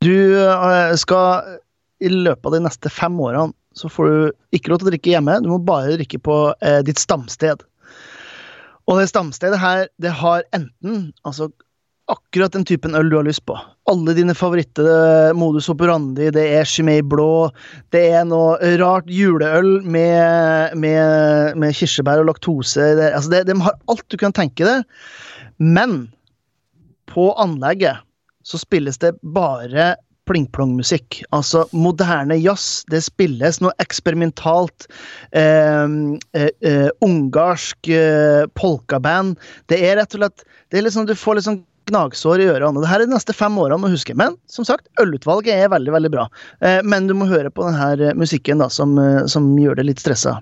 [0.03, 1.59] du uh, skal
[2.03, 5.13] i løpet av de neste fem årene så får du ikke lov til å drikke
[5.15, 7.63] hjemme, du må bare drikke på eh, ditt stamsted.
[8.91, 11.51] Og det stamstedet her, det har enten altså
[12.13, 13.57] akkurat den typen øl du har lyst på.
[13.91, 17.49] Alle dine favoritter, modus operandi, det er Chimay blå,
[17.95, 22.93] det er noe rart juleøl med, med, med kirsebær og laktose.
[23.01, 24.87] Det, altså det, de har alt du kan tenke deg.
[25.63, 26.07] Men
[27.11, 28.05] på anlegget
[28.47, 29.95] så spilles det bare
[30.31, 31.21] pling-plong-musikk.
[31.35, 32.85] Altså moderne jazz.
[32.91, 34.87] Det spilles noe eksperimentalt.
[35.35, 35.97] Eh,
[36.39, 39.37] eh, ungarsk eh, polkaband.
[39.71, 41.63] Det er rett og slett det er liksom, Du får litt sånn
[41.93, 42.83] gnagsår i ørene.
[42.83, 44.17] Det her er de neste fem årene, å huske.
[44.19, 46.29] Men som sagt, ølutvalget er veldig veldig bra.
[46.65, 50.03] Eh, men du må høre på denne musikken da, som, eh, som gjør det litt
[50.03, 50.41] stressa.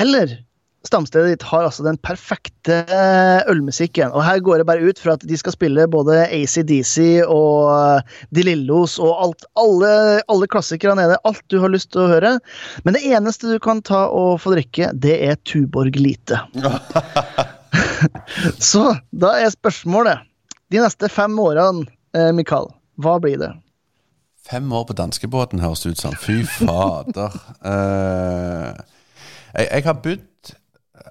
[0.00, 0.38] Eller
[0.86, 2.76] Stamstedet ditt har altså den perfekte
[3.50, 4.12] ølmusikken.
[4.14, 8.44] Og her går det bare ut fra at de skal spille både ACDC og De
[8.46, 9.90] Lillos og alt, alle,
[10.30, 11.18] alle klassikere nede.
[11.28, 12.36] Alt du har lyst til å høre.
[12.86, 16.40] Men det eneste du kan ta og få drikke, det er Tuborg Lite.
[18.70, 20.24] Så da er spørsmålet
[20.68, 22.68] De neste fem årene, eh, Mikael,
[23.00, 23.52] hva blir det?
[24.48, 26.16] Fem år på danskebåten høres det ut som.
[26.16, 27.34] Fy fader.
[27.64, 28.76] Uh,
[29.56, 30.24] jeg, jeg, har bodd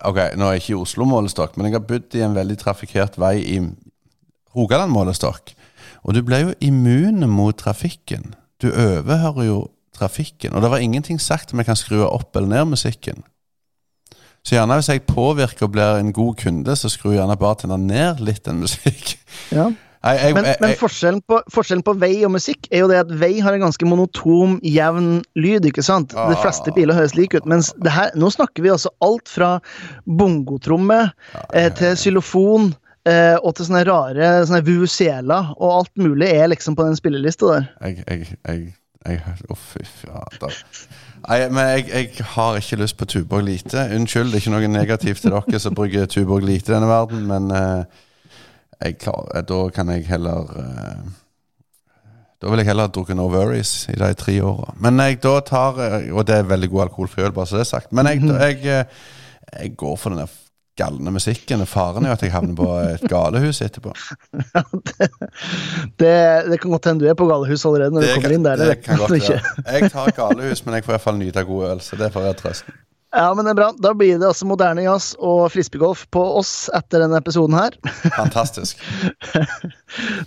[0.06, 3.18] Ok, nå er jeg ikke i Oslo-målestokk, men jeg har bodd i en veldig trafikkert
[3.18, 3.58] vei i
[4.58, 5.56] Rogaland-målestokk.
[6.06, 8.36] Og du blir jo immun mot trafikken.
[8.62, 9.58] Du overhører jo
[9.98, 10.54] trafikken.
[10.54, 13.26] Og det var ingenting sagt om jeg kan skru opp eller ned musikken.
[14.48, 18.22] Så gjerne hvis jeg påvirker og blir en god kunde, så skrur gjerne bartenderen ned
[18.24, 19.18] litt den musikk.
[19.52, 19.66] Ja.
[20.08, 23.10] Jeg, jeg, Men, men forskjellen, på, forskjellen på vei og musikk er jo det at
[23.20, 25.66] vei har en ganske monotom, jevn lyd.
[25.68, 26.14] ikke sant?
[26.16, 26.38] De Ah.
[26.40, 27.48] fleste biler høres like ut.
[27.50, 29.58] Mens det her, nå snakker vi altså alt fra
[30.08, 31.00] bongotromme
[31.52, 32.70] eh, til xylofon
[33.10, 37.52] eh, og til sånne rare sånne vuvuzeler, og alt mulig er liksom på den spillelista
[37.58, 37.68] der.
[37.90, 38.64] jeg, jeg, jeg,
[39.08, 40.62] jeg Å, fy fader.
[41.28, 43.82] Nei, men jeg, jeg har ikke lyst på Tuborg Lite.
[43.96, 47.26] Unnskyld, det er ikke noe negativt til dere som bruker Tuborg Lite i denne verden,
[47.28, 48.04] men uh,
[48.78, 51.06] jeg klar, eh, da kan jeg heller uh,
[52.38, 54.76] Da vil jeg heller ha drukket No Worries i de tre åra.
[54.80, 57.66] Men jeg da tar eh, Og det er veldig god alkoholfri øl, bare så det
[57.66, 57.94] er sagt.
[57.98, 58.86] Men jeg, jeg, eh,
[59.64, 60.36] jeg går for den der
[60.78, 61.66] galne musikken.
[61.70, 63.94] Faren er jo at jeg havner på et galehus etterpå.
[65.98, 66.16] Det,
[66.50, 68.60] det kan godt hende du er på galehus allerede når du kommer inn der.
[68.62, 69.40] det det kan godt være.
[69.66, 71.82] Jeg tar galehus, men jeg får i hvert fall nyte god øl.
[71.82, 72.78] Så det får være trøsten.
[73.16, 73.70] Ja, men det er bra.
[73.80, 77.78] Da blir det altså moderne jazz og frisbeegolf på oss etter denne episoden her.
[78.18, 78.82] Fantastisk.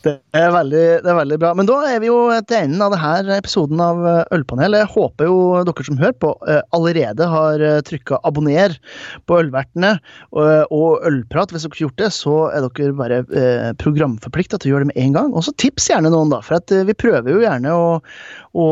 [0.01, 1.51] Det er, veldig, det er veldig bra.
[1.55, 2.16] Men da er vi jo
[2.49, 4.72] til enden av denne episoden av eh, Ølpanel.
[4.78, 5.37] Jeg håper jo
[5.68, 8.78] dere som hører på, eh, allerede har trykka 'abonner'
[9.28, 9.93] på Ølvertene
[10.33, 11.53] og, Ølprat.
[11.53, 14.87] Hvis dere ikke har gjort det, så er dere bare eh, programforplikta til å gjøre
[14.87, 15.37] det med en gang.
[15.37, 16.41] Og så tips gjerne noen, da.
[16.47, 17.87] For at, eh, vi prøver jo gjerne å,
[18.57, 18.70] å,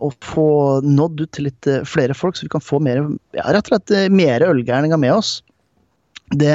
[0.00, 0.48] og, få
[0.84, 3.04] nådd ut til litt eh, flere folk, så vi kan få mer,
[3.36, 5.38] ja, rett og slett eh, mer ølgærninger med oss.
[6.36, 6.52] det,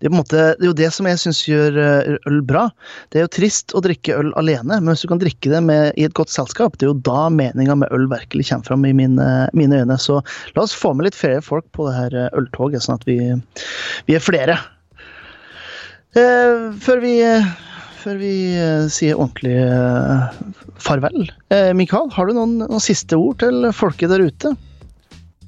[0.00, 2.66] det, er måte, det er jo det som jeg syns gjør eh, øl bra.
[3.12, 5.92] Det er jo trist å drikke øl alene, men hvis du kan drikke det med,
[5.96, 8.94] i et godt selskap, det er jo da meninga med øl virkelig kommer fram i
[8.96, 9.98] mine, mine, øyne.
[10.00, 10.20] Så
[10.56, 13.18] la oss få med litt flere folk på det her øltoget, sånn at vi,
[14.08, 14.60] vi er flere.
[16.14, 17.16] Eh, før vi
[18.04, 20.40] før vi eh, sier ordentlig eh,
[20.82, 21.28] farvel.
[21.54, 24.54] Eh, Mikael, har du noen, noen, siste ord til folket der ute?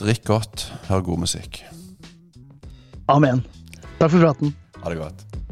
[0.01, 1.63] Drikk godt, hør god musikk.
[3.13, 3.45] Amen.
[4.01, 4.57] Takk for praten.
[4.83, 5.46] Ha det godt.